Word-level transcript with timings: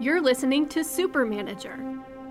You're 0.00 0.20
listening 0.20 0.68
to 0.68 0.84
Super 0.84 1.26
Manager, 1.26 1.76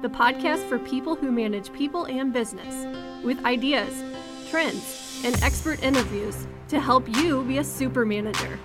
the 0.02 0.08
podcast 0.08 0.70
for 0.70 0.80
people 0.80 1.18
who 1.18 1.34
manage 1.34 1.74
people 1.74 2.06
and 2.06 2.32
business, 2.32 2.86
with 3.26 3.44
ideas, 3.44 4.06
trends, 4.50 5.22
and 5.26 5.36
expert 5.44 5.84
interviews 5.84 6.48
to 6.70 6.80
help 6.80 7.14
you 7.18 7.44
be 7.44 7.58
a 7.58 7.64
super 7.66 8.06
manager. 8.06 8.58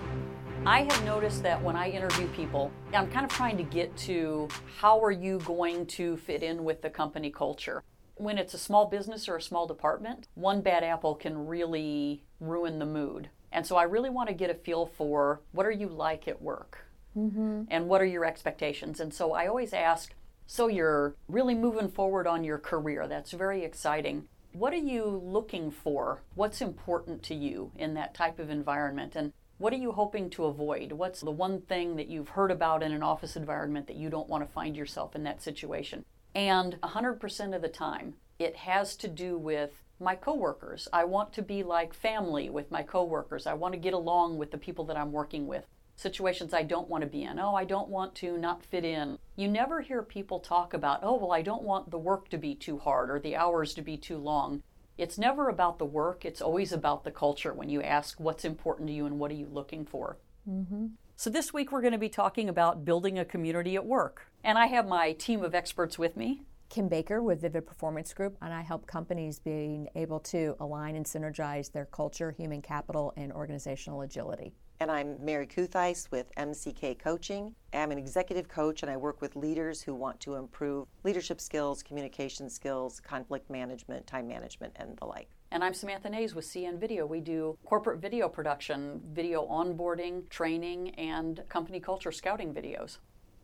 I 0.65 0.83
have 0.83 1.03
noticed 1.03 1.43
that 1.43 1.61
when 1.61 1.75
I 1.75 1.89
interview 1.89 2.27
people, 2.29 2.71
I'm 2.93 3.11
kind 3.11 3.25
of 3.25 3.31
trying 3.33 3.57
to 3.57 3.63
get 3.63 3.93
to 3.97 4.47
how 4.77 5.03
are 5.03 5.11
you 5.11 5.39
going 5.39 5.85
to 5.87 6.15
fit 6.15 6.41
in 6.41 6.63
with 6.63 6.81
the 6.81 6.89
company 6.89 7.29
culture. 7.29 7.83
When 8.15 8.37
it's 8.37 8.53
a 8.53 8.57
small 8.57 8.85
business 8.85 9.27
or 9.27 9.35
a 9.35 9.41
small 9.41 9.67
department, 9.67 10.29
one 10.35 10.61
bad 10.61 10.81
apple 10.81 11.15
can 11.15 11.45
really 11.45 12.23
ruin 12.39 12.79
the 12.79 12.85
mood. 12.85 13.27
And 13.51 13.67
so 13.67 13.75
I 13.75 13.83
really 13.83 14.09
want 14.09 14.29
to 14.29 14.33
get 14.33 14.49
a 14.49 14.53
feel 14.53 14.85
for 14.85 15.41
what 15.51 15.65
are 15.65 15.71
you 15.71 15.89
like 15.89 16.29
at 16.29 16.41
work? 16.41 16.85
Mm-hmm. 17.17 17.63
And 17.69 17.87
what 17.87 18.01
are 18.01 18.05
your 18.05 18.25
expectations? 18.25 18.99
And 18.99 19.13
so 19.13 19.33
I 19.33 19.47
always 19.47 19.73
ask 19.73 20.13
so 20.45 20.67
you're 20.67 21.15
really 21.27 21.55
moving 21.55 21.89
forward 21.89 22.27
on 22.27 22.43
your 22.43 22.57
career. 22.57 23.07
That's 23.07 23.31
very 23.31 23.63
exciting. 23.63 24.27
What 24.51 24.73
are 24.73 24.77
you 24.77 25.21
looking 25.23 25.71
for? 25.71 26.21
What's 26.35 26.61
important 26.61 27.23
to 27.23 27.35
you 27.35 27.71
in 27.75 27.93
that 27.95 28.13
type 28.13 28.39
of 28.39 28.49
environment? 28.49 29.15
And 29.15 29.33
what 29.57 29.73
are 29.73 29.77
you 29.77 29.93
hoping 29.93 30.29
to 30.31 30.45
avoid? 30.45 30.91
What's 30.91 31.21
the 31.21 31.31
one 31.31 31.61
thing 31.61 31.95
that 31.95 32.07
you've 32.07 32.29
heard 32.29 32.51
about 32.51 32.83
in 32.83 32.91
an 32.91 33.03
office 33.03 33.35
environment 33.35 33.87
that 33.87 33.95
you 33.95 34.09
don't 34.09 34.29
want 34.29 34.45
to 34.45 34.53
find 34.53 34.75
yourself 34.75 35.15
in 35.15 35.23
that 35.23 35.41
situation? 35.41 36.05
And 36.35 36.79
100% 36.81 37.55
of 37.55 37.61
the 37.61 37.67
time, 37.69 38.15
it 38.37 38.57
has 38.57 38.95
to 38.97 39.07
do 39.07 39.37
with 39.37 39.71
my 39.99 40.15
coworkers. 40.15 40.87
I 40.91 41.05
want 41.05 41.33
to 41.33 41.41
be 41.41 41.63
like 41.63 41.93
family 41.93 42.49
with 42.49 42.71
my 42.71 42.83
coworkers. 42.83 43.47
I 43.47 43.53
want 43.53 43.73
to 43.73 43.79
get 43.79 43.93
along 43.93 44.37
with 44.37 44.51
the 44.51 44.57
people 44.57 44.85
that 44.85 44.97
I'm 44.97 45.11
working 45.11 45.47
with 45.47 45.65
situations 45.95 46.53
I 46.53 46.63
don't 46.63 46.89
want 46.89 47.03
to 47.03 47.09
be 47.09 47.23
in. 47.23 47.39
Oh, 47.39 47.55
I 47.55 47.65
don't 47.65 47.89
want 47.89 48.15
to 48.15 48.37
not 48.37 48.65
fit 48.65 48.83
in. 48.83 49.17
You 49.35 49.47
never 49.47 49.81
hear 49.81 50.01
people 50.01 50.39
talk 50.39 50.73
about, 50.73 50.99
oh, 51.03 51.15
well, 51.15 51.31
I 51.31 51.41
don't 51.41 51.63
want 51.63 51.91
the 51.91 51.97
work 51.97 52.29
to 52.29 52.37
be 52.37 52.55
too 52.55 52.77
hard 52.79 53.09
or 53.09 53.19
the 53.19 53.35
hours 53.35 53.73
to 53.75 53.81
be 53.81 53.97
too 53.97 54.17
long. 54.17 54.63
It's 54.97 55.17
never 55.17 55.49
about 55.49 55.79
the 55.79 55.85
work, 55.85 56.23
it's 56.23 56.41
always 56.41 56.71
about 56.71 57.03
the 57.03 57.11
culture 57.11 57.53
when 57.53 57.69
you 57.69 57.81
ask 57.81 58.19
what's 58.19 58.45
important 58.45 58.87
to 58.87 58.93
you 58.93 59.05
and 59.05 59.17
what 59.17 59.31
are 59.31 59.35
you 59.35 59.47
looking 59.51 59.85
for. 59.85 60.17
Mm-hmm. 60.47 60.87
So, 61.15 61.29
this 61.29 61.53
week 61.53 61.71
we're 61.71 61.81
going 61.81 61.93
to 61.93 61.99
be 61.99 62.09
talking 62.09 62.49
about 62.49 62.85
building 62.85 63.17
a 63.17 63.25
community 63.25 63.75
at 63.75 63.85
work. 63.85 64.27
And 64.43 64.57
I 64.57 64.67
have 64.67 64.87
my 64.87 65.13
team 65.13 65.43
of 65.43 65.55
experts 65.55 65.97
with 65.97 66.17
me. 66.17 66.43
Kim 66.69 66.87
Baker 66.87 67.21
with 67.21 67.41
Vivid 67.41 67.67
Performance 67.67 68.13
Group, 68.13 68.35
and 68.41 68.51
I 68.51 68.61
help 68.61 68.87
companies 68.87 69.37
being 69.39 69.89
able 69.95 70.19
to 70.21 70.55
align 70.59 70.95
and 70.95 71.05
synergize 71.05 71.71
their 71.71 71.85
culture, 71.85 72.31
human 72.31 72.61
capital, 72.63 73.13
and 73.15 73.31
organizational 73.31 74.01
agility. 74.01 74.53
And 74.79 74.91
I'm 74.91 75.23
Mary 75.23 75.47
Kutheis 75.47 76.11
with 76.11 76.33
MCK 76.35 76.99
Coaching. 76.99 77.55
I'm 77.73 77.91
an 77.91 77.97
executive 77.97 78.47
coach 78.47 78.81
and 78.81 78.91
I 78.91 78.97
work 78.97 79.21
with 79.21 79.35
leaders 79.35 79.81
who 79.81 79.93
want 79.93 80.19
to 80.21 80.35
improve 80.35 80.87
leadership 81.03 81.39
skills, 81.39 81.81
communication 81.83 82.49
skills, 82.49 82.99
conflict 82.99 83.49
management, 83.49 84.05
time 84.07 84.27
management, 84.27 84.73
and 84.75 84.97
the 84.97 85.05
like. 85.05 85.29
And 85.51 85.63
I'm 85.63 85.73
Samantha 85.73 86.09
Naes 86.09 86.35
with 86.35 86.45
CN 86.45 86.79
Video. 86.79 87.05
We 87.05 87.21
do 87.21 87.57
corporate 87.63 88.01
video 88.01 88.27
production, 88.27 89.01
video 89.13 89.47
onboarding, 89.47 90.27
training, 90.29 90.89
and 90.95 91.43
company 91.47 91.79
culture 91.79 92.11
scouting 92.11 92.53
videos. 92.53 92.97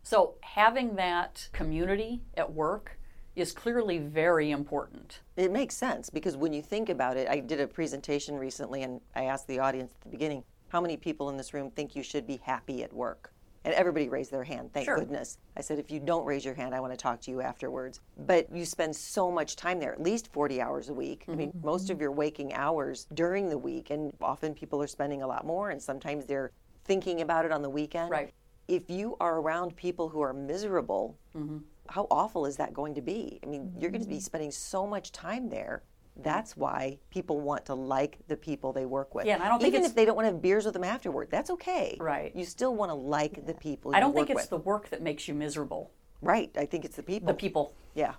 So 0.04 0.36
having 0.42 0.96
that 0.96 1.48
community 1.54 2.22
at 2.36 2.52
work 2.52 2.98
is 3.36 3.52
clearly 3.52 4.00
very 4.00 4.52
important. 4.52 5.22
It 5.38 5.52
makes 5.52 5.76
sense 5.78 6.10
because 6.10 6.36
when 6.36 6.52
you 6.52 6.62
think 6.62 6.90
about 6.90 7.16
it, 7.16 7.30
I 7.30 7.40
did 7.40 7.62
a 7.62 7.68
presentation 7.68 8.36
recently 8.36 8.84
and 8.84 9.00
I 9.16 9.26
asked 9.26 9.48
the 9.48 9.60
audience 9.60 9.94
at 9.94 10.02
the 10.02 10.10
beginning, 10.10 10.44
how 10.70 10.80
many 10.80 10.96
people 10.96 11.30
in 11.30 11.38
this 11.38 11.54
room 11.54 11.72
think 11.72 11.96
you 11.96 12.04
should 12.04 12.26
be 12.26 12.40
happy 12.44 12.84
at 12.84 12.94
work? 12.94 13.34
And 13.66 13.74
everybody 13.74 14.08
raised 14.08 14.32
their 14.32 14.44
hand, 14.44 14.72
thank 14.72 14.86
sure. 14.86 14.98
goodness. 14.98 15.38
I 15.58 15.62
said, 15.62 15.80
if 15.80 15.92
you 15.92 16.00
don't 16.00 16.26
raise 16.26 16.46
your 16.46 16.54
hand, 16.54 16.74
I 16.74 16.80
want 16.80 16.94
to 16.94 16.98
talk 16.98 17.20
to 17.22 17.32
you 17.32 17.42
afterwards. 17.42 18.00
But 18.18 18.48
you 18.56 18.64
spend 18.64 18.96
so 18.96 19.30
much 19.30 19.58
time 19.58 19.80
there, 19.80 19.92
at 19.92 20.02
least 20.02 20.32
40 20.32 20.62
hours 20.62 20.88
a 20.90 20.94
week. 20.94 21.24
Mm-hmm. 21.24 21.32
I 21.32 21.36
mean, 21.36 21.52
most 21.62 21.90
of 21.90 22.00
your 22.00 22.12
waking 22.12 22.54
hours 22.54 23.06
during 23.14 23.50
the 23.50 23.58
week, 23.58 23.90
and 23.90 24.14
often 24.22 24.54
people 24.54 24.82
are 24.82 24.88
spending 24.88 25.24
a 25.24 25.28
lot 25.28 25.46
more, 25.46 25.72
and 25.72 25.82
sometimes 25.82 26.26
they're 26.26 26.52
thinking 26.86 27.20
about 27.22 27.44
it 27.44 27.52
on 27.52 27.62
the 27.62 27.70
weekend. 27.70 28.10
Right. 28.10 28.34
If 28.70 28.90
you 28.90 29.18
are 29.20 29.40
around 29.40 29.76
people 29.76 30.08
who 30.08 30.22
are 30.22 30.34
miserable, 30.34 31.18
mm-hmm. 31.36 31.58
how 31.90 32.08
awful 32.10 32.46
is 32.46 32.56
that 32.58 32.74
going 32.74 32.96
to 32.96 33.02
be? 33.02 33.40
I 33.44 33.48
mean, 33.48 33.64
mm-hmm. 33.64 33.82
you're 33.82 33.92
going 33.92 34.04
to 34.04 34.10
be 34.10 34.22
spending 34.22 34.52
so 34.52 34.88
much 34.88 35.12
time 35.12 35.50
there 35.50 35.84
Mm-hmm. 36.20 36.30
that's 36.30 36.58
why 36.58 37.00
people 37.10 37.40
want 37.40 37.66
to 37.66 37.74
like 37.74 38.20
the 38.28 38.38
people 38.38 38.74
they 38.74 38.86
work 38.86 39.16
with. 39.16 39.26
Yeah, 39.26 39.36
and 39.36 39.44
I 39.44 39.50
don't 39.50 39.60
think 39.60 39.74
even 39.74 39.86
if 39.86 39.96
they 39.96 40.06
don't 40.06 40.16
want 40.16 40.28
to 40.28 40.32
have 40.32 40.42
beers 40.42 40.66
with 40.66 40.74
them 40.74 40.84
afterward, 40.84 41.30
that's 41.32 41.50
okay. 41.52 41.98
Right. 42.00 42.36
You 42.36 42.46
still 42.46 42.76
want 42.76 42.90
to 42.90 42.96
like 42.96 43.46
the 43.46 43.54
people. 43.54 43.96
I 43.96 44.00
don't 44.00 44.14
think 44.14 44.30
it's 44.30 44.42
with. 44.42 44.50
the 44.50 44.58
work 44.58 44.90
that 44.90 45.02
makes 45.02 45.28
you 45.28 45.34
miserable. 45.34 45.92
Right. 46.22 46.52
I 46.58 46.66
think 46.66 46.86
it's 46.86 46.96
the 46.96 47.04
people. 47.04 47.28
The 47.28 47.34
people. 47.34 47.74
Yeah. 47.96 48.14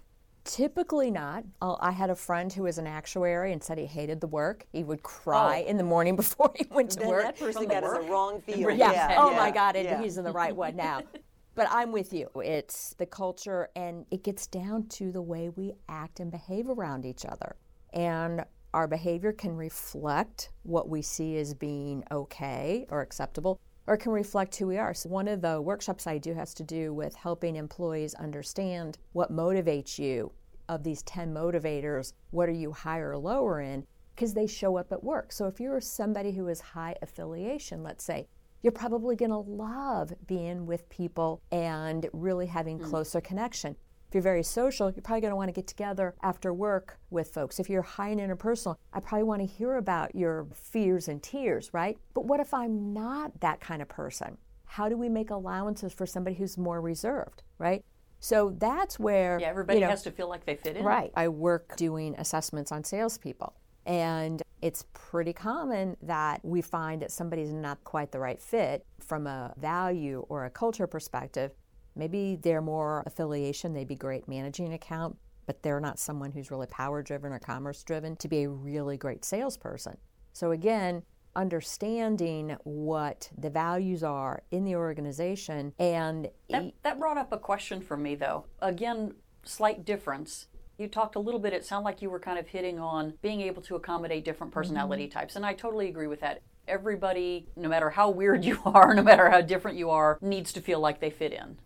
Typically 0.45 1.11
not. 1.11 1.45
I 1.61 1.91
had 1.91 2.09
a 2.09 2.15
friend 2.15 2.51
who 2.53 2.63
was 2.63 2.79
an 2.79 2.87
actuary 2.87 3.53
and 3.53 3.63
said 3.63 3.77
he 3.77 3.85
hated 3.85 4.21
the 4.21 4.27
work. 4.27 4.65
He 4.73 4.83
would 4.85 5.03
cry 5.03 5.63
oh. 5.67 5.71
in 5.71 5.77
the 5.77 5.85
morning 5.85 6.17
before 6.25 6.53
he 6.57 6.67
went 6.71 6.91
to 6.93 7.01
then 7.01 7.09
work. 7.09 7.25
That 7.25 7.39
person 7.39 7.67
got 7.67 7.85
us 7.85 7.99
a 7.99 8.11
wrong 8.11 8.41
field. 8.41 8.77
Yeah. 8.77 8.89
Oh 8.89 8.93
yeah. 8.93 9.15
Oh 9.19 9.31
yeah. 9.31 9.37
my 9.37 9.51
God, 9.51 9.77
and 9.77 9.85
yeah. 9.85 10.03
he's 10.03 10.17
in 10.17 10.25
the 10.25 10.33
right 10.33 10.55
one 10.55 10.77
now. 10.77 11.03
But 11.57 11.69
I'm 11.71 11.93
with 11.93 12.13
you. 12.13 12.31
It's 12.37 12.95
the 12.95 13.07
culture, 13.07 13.69
and 13.75 14.07
it 14.11 14.23
gets 14.23 14.47
down 14.47 14.87
to 14.91 15.11
the 15.13 15.21
way 15.21 15.49
we 15.51 15.75
act 15.89 16.21
and 16.21 16.31
behave 16.31 16.71
around 16.71 17.05
each 17.05 17.27
other. 17.27 17.57
And 17.93 18.45
our 18.73 18.87
behavior 18.87 19.33
can 19.33 19.57
reflect 19.57 20.51
what 20.63 20.89
we 20.89 21.03
see 21.03 21.37
as 21.39 21.55
being 21.55 22.05
okay 22.11 22.87
or 22.89 23.01
acceptable, 23.01 23.61
or 23.87 23.97
can 23.97 24.13
reflect 24.13 24.55
who 24.57 24.69
we 24.69 24.79
are. 24.79 24.95
So, 24.95 25.09
one 25.09 25.27
of 25.27 25.41
the 25.41 25.61
workshops 25.61 26.07
I 26.07 26.19
do 26.19 26.35
has 26.35 26.55
to 26.55 26.63
do 26.63 26.95
with 26.95 27.17
helping 27.17 27.57
employees 27.57 28.15
understand 28.15 28.99
what 29.13 29.33
motivates 29.33 29.99
you. 29.99 30.33
Of 30.69 30.85
these 30.85 31.03
10 31.03 31.35
motivators, 31.35 32.13
what 32.31 32.49
are 32.49 32.53
you 32.53 32.71
higher 32.71 33.11
or 33.11 33.19
lower 33.19 33.61
in? 33.61 33.85
Because 34.15 34.35
they 34.35 34.47
show 34.47 34.77
up 34.77 34.93
at 34.93 35.03
work. 35.03 35.33
So, 35.33 35.49
if 35.49 35.59
you're 35.59 35.81
somebody 35.81 36.31
who 36.31 36.47
is 36.47 36.61
high 36.61 36.95
affiliation, 37.03 37.83
let's 37.83 38.05
say, 38.05 38.29
you're 38.63 38.73
probably 38.73 39.17
going 39.17 39.31
to 39.31 39.39
love 39.39 40.13
being 40.27 40.67
with 40.67 40.89
people 40.89 41.43
and 41.51 42.07
really 42.13 42.47
having 42.47 42.79
mm. 42.79 42.85
closer 42.85 43.21
connection. 43.21 43.75
If 44.11 44.15
you're 44.15 44.23
very 44.23 44.43
social, 44.43 44.91
you're 44.91 45.03
probably 45.03 45.21
going 45.21 45.31
to 45.31 45.37
want 45.37 45.51
to 45.51 45.53
get 45.53 45.69
together 45.69 46.17
after 46.21 46.53
work 46.53 46.99
with 47.11 47.33
folks. 47.33 47.61
If 47.61 47.71
you're 47.71 47.81
high 47.81 48.09
and 48.09 48.19
interpersonal, 48.19 48.75
I 48.93 48.99
probably 48.99 49.23
want 49.23 49.41
to 49.41 49.47
hear 49.47 49.77
about 49.77 50.17
your 50.17 50.49
fears 50.53 51.07
and 51.07 51.23
tears, 51.23 51.73
right? 51.73 51.97
But 52.13 52.25
what 52.25 52.41
if 52.41 52.53
I'm 52.53 52.93
not 52.93 53.39
that 53.39 53.61
kind 53.61 53.81
of 53.81 53.89
person? 53.89 54.37
How 54.65 54.89
do 54.89 54.97
we 54.97 55.09
make 55.09 55.31
allowances 55.31 55.93
for 55.93 56.07
somebody 56.07 56.35
who's 56.35 56.59
more 56.59 56.81
reserved, 56.81 57.45
right? 57.59 57.85
So 58.19 58.57
that's 58.59 58.99
where 58.99 59.39
yeah, 59.41 59.47
everybody 59.47 59.79
you 59.79 59.85
know, 59.85 59.91
has 59.91 60.03
to 60.03 60.11
feel 60.11 60.29
like 60.29 60.45
they 60.45 60.57
fit 60.57 60.77
in. 60.77 60.85
Right. 60.85 61.13
I 61.15 61.29
work 61.29 61.77
doing 61.77 62.17
assessments 62.19 62.73
on 62.73 62.83
salespeople, 62.83 63.55
and 63.87 64.43
it's 64.61 64.87
pretty 64.93 65.33
common 65.33 65.97
that 66.03 66.45
we 66.45 66.63
find 66.63 67.01
that 67.03 67.13
somebody's 67.13 67.53
not 67.53 67.83
quite 67.85 68.11
the 68.11 68.19
right 68.19 68.43
fit 68.43 68.85
from 68.99 69.29
a 69.29 69.55
value 69.57 70.27
or 70.29 70.47
a 70.47 70.51
culture 70.51 70.89
perspective 70.89 71.53
Maybe 71.95 72.37
they're 72.37 72.63
more 72.63 73.03
affiliation, 73.07 73.73
they'd 73.73 73.89
be 73.89 73.97
great 73.97 74.29
managing 74.29 74.67
an 74.67 74.73
account, 74.73 75.17
but 75.47 75.63
they're 75.63 75.81
not 75.81 75.99
someone 75.99 76.33
who's 76.33 76.51
really 76.51 76.67
power 76.69 77.03
driven 77.03 77.33
or 77.33 77.39
commerce 77.39 77.83
driven 77.83 78.17
to 78.17 78.29
be 78.29 78.45
a 78.45 78.49
really 78.49 78.97
great 78.97 79.25
salesperson. 79.25 79.97
So, 80.33 80.53
again, 80.53 81.03
understanding 81.37 82.57
what 82.65 83.31
the 83.39 83.51
values 83.51 84.03
are 84.03 84.43
in 84.51 84.65
the 84.65 84.75
organization 84.75 85.73
and 85.79 86.29
that, 86.49 86.73
that 86.83 86.99
brought 86.99 87.17
up 87.17 87.33
a 87.33 87.39
question 87.39 87.81
for 87.81 87.97
me 87.97 88.17
though 88.17 88.45
again 88.63 89.15
slight 89.45 89.85
difference 89.85 90.49
you 90.77 90.89
talked 90.89 91.15
a 91.15 91.21
little 91.21 91.39
bit 91.39 91.53
it 91.53 91.65
sounded 91.65 91.85
like 91.85 92.03
you 92.03 92.11
were 92.11 92.19
kind 92.19 92.39
of 92.39 92.49
hitting 92.49 92.81
on 92.81 93.15
being 93.23 93.41
able 93.43 93.63
to 93.63 93.77
accommodate 93.77 94.25
different 94.25 94.53
personality 94.53 95.05
mm-hmm. 95.05 95.19
types 95.19 95.37
and 95.37 95.47
i 95.47 95.55
totally 95.55 95.89
agree 95.89 96.09
with 96.09 96.21
that 96.21 96.43
everybody 96.67 97.47
no 97.55 97.69
matter 97.69 97.91
how 97.91 98.11
weird 98.11 98.45
you 98.45 98.59
are 98.65 98.93
no 98.93 99.03
matter 99.03 99.31
how 99.31 99.41
different 99.41 99.79
you 99.79 99.89
are 99.89 100.19
needs 100.21 100.53
to 100.53 100.61
feel 100.61 100.81
like 100.81 101.01
they 101.01 101.11
fit 101.11 101.33
in 101.33 101.57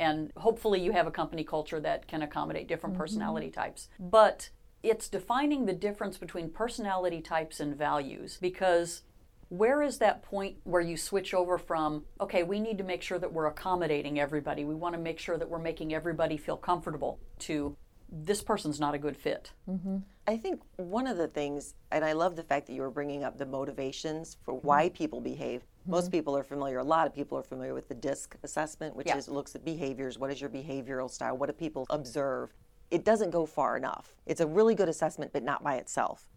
and 0.00 0.32
hopefully, 0.38 0.80
you 0.80 0.92
have 0.92 1.06
a 1.06 1.10
company 1.10 1.44
culture 1.44 1.78
that 1.78 2.08
can 2.08 2.22
accommodate 2.22 2.66
different 2.66 2.94
mm-hmm. 2.94 3.02
personality 3.02 3.50
types. 3.50 3.88
But 4.00 4.48
it's 4.82 5.10
defining 5.10 5.66
the 5.66 5.74
difference 5.74 6.16
between 6.16 6.48
personality 6.48 7.20
types 7.20 7.60
and 7.60 7.76
values 7.76 8.38
because 8.40 9.02
where 9.50 9.82
is 9.82 9.98
that 9.98 10.22
point 10.22 10.56
where 10.64 10.80
you 10.80 10.96
switch 10.96 11.34
over 11.34 11.58
from, 11.58 12.04
okay, 12.18 12.42
we 12.44 12.60
need 12.60 12.78
to 12.78 12.84
make 12.84 13.02
sure 13.02 13.18
that 13.18 13.30
we're 13.30 13.46
accommodating 13.46 14.18
everybody, 14.18 14.64
we 14.64 14.74
want 14.74 14.94
to 14.94 15.00
make 15.00 15.18
sure 15.18 15.36
that 15.36 15.50
we're 15.50 15.58
making 15.58 15.92
everybody 15.92 16.38
feel 16.38 16.56
comfortable, 16.56 17.18
to 17.40 17.76
this 18.10 18.42
person's 18.42 18.80
not 18.80 18.94
a 18.94 18.98
good 18.98 19.16
fit? 19.16 19.52
Mm-hmm. 19.68 19.98
I 20.30 20.36
think 20.36 20.62
one 20.76 21.08
of 21.08 21.16
the 21.16 21.26
things, 21.26 21.74
and 21.90 22.04
I 22.04 22.12
love 22.12 22.36
the 22.36 22.44
fact 22.44 22.68
that 22.68 22.72
you 22.72 22.82
were 22.82 22.90
bringing 22.90 23.24
up 23.24 23.36
the 23.36 23.46
motivations 23.46 24.36
for 24.44 24.54
why 24.54 24.86
mm-hmm. 24.86 24.94
people 24.94 25.20
behave. 25.20 25.62
Mm-hmm. 25.62 25.90
Most 25.90 26.12
people 26.12 26.36
are 26.36 26.44
familiar, 26.44 26.78
a 26.78 26.84
lot 26.84 27.08
of 27.08 27.12
people 27.12 27.36
are 27.36 27.42
familiar 27.42 27.74
with 27.74 27.88
the 27.88 27.96
DISC 27.96 28.36
assessment, 28.44 28.94
which 28.94 29.08
yeah. 29.08 29.16
is 29.16 29.26
looks 29.26 29.56
at 29.56 29.64
behaviors. 29.64 30.20
What 30.20 30.30
is 30.30 30.40
your 30.40 30.48
behavioral 30.48 31.10
style? 31.10 31.36
What 31.36 31.48
do 31.48 31.52
people 31.52 31.84
observe? 31.90 32.54
It 32.92 33.04
doesn't 33.04 33.30
go 33.30 33.44
far 33.44 33.76
enough. 33.76 34.14
It's 34.24 34.40
a 34.40 34.46
really 34.46 34.76
good 34.76 34.88
assessment, 34.88 35.32
but 35.32 35.42
not 35.42 35.64
by 35.64 35.78
itself. 35.78 36.28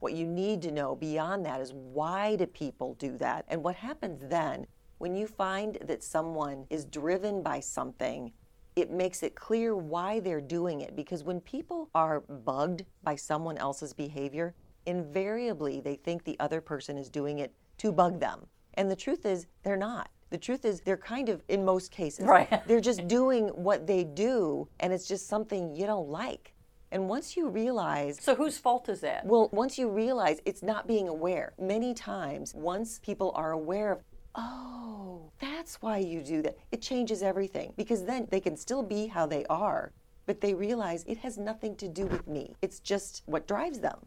What 0.00 0.12
you 0.12 0.26
need 0.26 0.60
to 0.62 0.72
know 0.72 0.96
beyond 0.96 1.46
that 1.46 1.60
is 1.60 1.72
why 1.72 2.34
do 2.34 2.46
people 2.46 2.94
do 2.94 3.16
that? 3.18 3.44
And 3.46 3.62
what 3.62 3.76
happens 3.76 4.26
then 4.28 4.66
When 4.98 5.14
you 5.14 5.28
find 5.28 5.78
that 5.82 6.02
someone 6.02 6.66
is 6.68 6.84
driven 6.86 7.42
by 7.42 7.60
something, 7.60 8.32
it 8.76 8.90
makes 8.90 9.22
it 9.22 9.34
clear 9.34 9.74
why 9.74 10.20
they're 10.20 10.40
doing 10.40 10.82
it. 10.82 10.94
Because 10.94 11.24
when 11.24 11.40
people 11.40 11.88
are 11.94 12.20
bugged 12.20 12.84
by 13.02 13.16
someone 13.16 13.56
else's 13.56 13.94
behavior, 13.94 14.54
invariably 14.84 15.80
they 15.80 15.96
think 15.96 16.22
the 16.24 16.36
other 16.38 16.60
person 16.60 16.96
is 16.98 17.08
doing 17.08 17.38
it 17.38 17.52
to 17.78 17.90
bug 17.90 18.20
them. 18.20 18.46
And 18.74 18.90
the 18.90 18.96
truth 18.96 19.24
is, 19.24 19.46
they're 19.62 19.76
not. 19.78 20.10
The 20.28 20.38
truth 20.38 20.64
is, 20.66 20.80
they're 20.82 20.96
kind 20.98 21.28
of, 21.30 21.42
in 21.48 21.64
most 21.64 21.90
cases, 21.90 22.26
Right. 22.26 22.66
they're 22.68 22.80
just 22.80 23.08
doing 23.08 23.48
what 23.48 23.86
they 23.86 24.04
do, 24.04 24.68
and 24.80 24.92
it's 24.92 25.08
just 25.08 25.26
something 25.28 25.74
you 25.74 25.86
don't 25.86 26.08
like. 26.10 26.52
And 26.92 27.08
once 27.08 27.36
you 27.36 27.48
realize 27.48 28.18
So 28.20 28.34
whose 28.34 28.58
fault 28.58 28.88
is 28.88 29.00
that? 29.00 29.24
well, 29.24 29.48
once 29.52 29.78
you 29.78 29.88
realize 29.88 30.40
it's 30.44 30.62
not 30.62 30.86
being 30.86 31.08
aware, 31.08 31.52
many 31.58 31.94
times, 31.94 32.54
once 32.54 32.98
people 32.98 33.32
are 33.34 33.52
aware 33.52 33.92
of, 33.92 34.00
oh, 34.36 35.30
that's 35.40 35.82
why 35.82 35.98
you 35.98 36.22
do 36.22 36.42
that, 36.42 36.56
it 36.72 36.82
changes 36.82 37.22
everything. 37.22 37.72
Because 37.76 38.04
then 38.04 38.28
they 38.30 38.40
can 38.40 38.56
still 38.56 38.82
be 38.82 39.06
how 39.06 39.26
they 39.26 39.44
are, 39.46 39.92
but 40.26 40.40
they 40.40 40.54
realize 40.54 41.04
it 41.04 41.18
has 41.18 41.38
nothing 41.38 41.76
to 41.76 41.88
do 41.88 42.06
with 42.06 42.26
me. 42.28 42.54
It's 42.62 42.80
just 42.80 43.22
what 43.26 43.48
drives 43.48 43.80
them. 43.80 43.98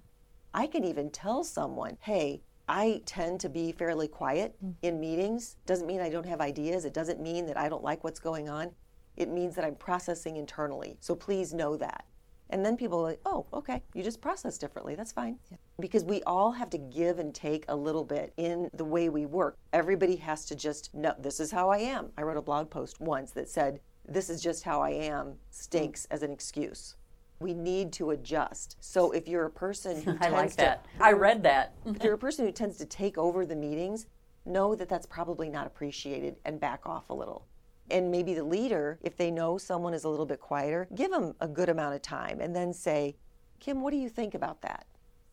I 0.53 0.67
can 0.67 0.83
even 0.83 1.11
tell 1.11 1.43
someone, 1.43 1.97
hey, 2.01 2.41
I 2.67 3.01
tend 3.05 3.39
to 3.41 3.49
be 3.49 3.71
fairly 3.71 4.07
quiet 4.07 4.55
hmm. 4.59 4.71
in 4.81 4.99
meetings. 4.99 5.57
Doesn't 5.65 5.87
mean 5.87 6.01
I 6.01 6.09
don't 6.09 6.25
have 6.25 6.41
ideas. 6.41 6.85
It 6.85 6.93
doesn't 6.93 7.19
mean 7.19 7.45
that 7.47 7.57
I 7.57 7.67
don't 7.67 7.83
like 7.83 8.03
what's 8.03 8.19
going 8.19 8.47
on. 8.49 8.71
It 9.17 9.29
means 9.29 9.55
that 9.55 9.65
I'm 9.65 9.75
processing 9.75 10.37
internally. 10.37 10.97
So 10.99 11.15
please 11.15 11.53
know 11.53 11.75
that. 11.77 12.05
And 12.51 12.65
then 12.65 12.77
people 12.77 12.99
are 12.99 13.03
like, 13.03 13.21
oh, 13.25 13.45
okay, 13.53 13.83
you 13.93 14.03
just 14.03 14.21
process 14.21 14.57
differently. 14.57 14.95
That's 14.95 15.11
fine. 15.11 15.37
Because 15.79 16.03
we 16.03 16.21
all 16.23 16.51
have 16.51 16.69
to 16.71 16.77
give 16.77 17.19
and 17.19 17.33
take 17.33 17.65
a 17.67 17.75
little 17.75 18.03
bit 18.03 18.33
in 18.37 18.69
the 18.73 18.85
way 18.85 19.09
we 19.09 19.25
work. 19.25 19.57
Everybody 19.71 20.17
has 20.17 20.45
to 20.45 20.55
just 20.55 20.93
know 20.93 21.13
this 21.19 21.39
is 21.39 21.51
how 21.51 21.69
I 21.69 21.77
am. 21.79 22.09
I 22.17 22.23
wrote 22.23 22.37
a 22.37 22.41
blog 22.41 22.69
post 22.69 22.99
once 22.99 23.31
that 23.31 23.49
said, 23.49 23.79
this 24.07 24.29
is 24.29 24.41
just 24.41 24.63
how 24.63 24.81
I 24.81 24.89
am 24.91 25.35
stinks 25.51 26.05
as 26.05 26.23
an 26.23 26.31
excuse. 26.31 26.95
We 27.39 27.53
need 27.53 27.93
to 27.93 28.11
adjust. 28.11 28.75
So 28.79 29.11
if 29.11 29.27
you're 29.27 29.45
a 29.45 29.51
person 29.51 30.01
who 30.01 30.11
I 30.11 30.17
tends 30.17 30.33
like 30.33 30.49
to 30.51 30.57
that. 30.57 30.85
I 30.99 31.13
read 31.13 31.43
that. 31.43 31.73
if 31.85 32.03
you're 32.03 32.15
a 32.15 32.17
person 32.17 32.45
who 32.45 32.51
tends 32.51 32.77
to 32.77 32.85
take 32.85 33.17
over 33.17 33.45
the 33.45 33.55
meetings, 33.55 34.07
know 34.45 34.75
that 34.75 34.89
that's 34.89 35.05
probably 35.05 35.49
not 35.49 35.67
appreciated 35.67 36.35
and 36.45 36.59
back 36.59 36.81
off 36.85 37.09
a 37.09 37.13
little. 37.13 37.45
And 37.91 38.11
maybe 38.11 38.33
the 38.33 38.43
leader, 38.43 38.99
if 39.01 39.15
they 39.15 39.31
know 39.31 39.57
someone 39.57 39.93
is 39.93 40.03
a 40.03 40.09
little 40.09 40.25
bit 40.25 40.39
quieter, 40.39 40.87
give 40.95 41.11
them 41.11 41.33
a 41.39 41.47
good 41.47 41.69
amount 41.69 41.95
of 41.95 42.01
time 42.01 42.39
and 42.39 42.55
then 42.55 42.73
say, 42.73 43.15
Kim, 43.59 43.81
what 43.81 43.91
do 43.91 43.97
you 43.97 44.09
think 44.09 44.33
about 44.33 44.61
that? 44.61 44.85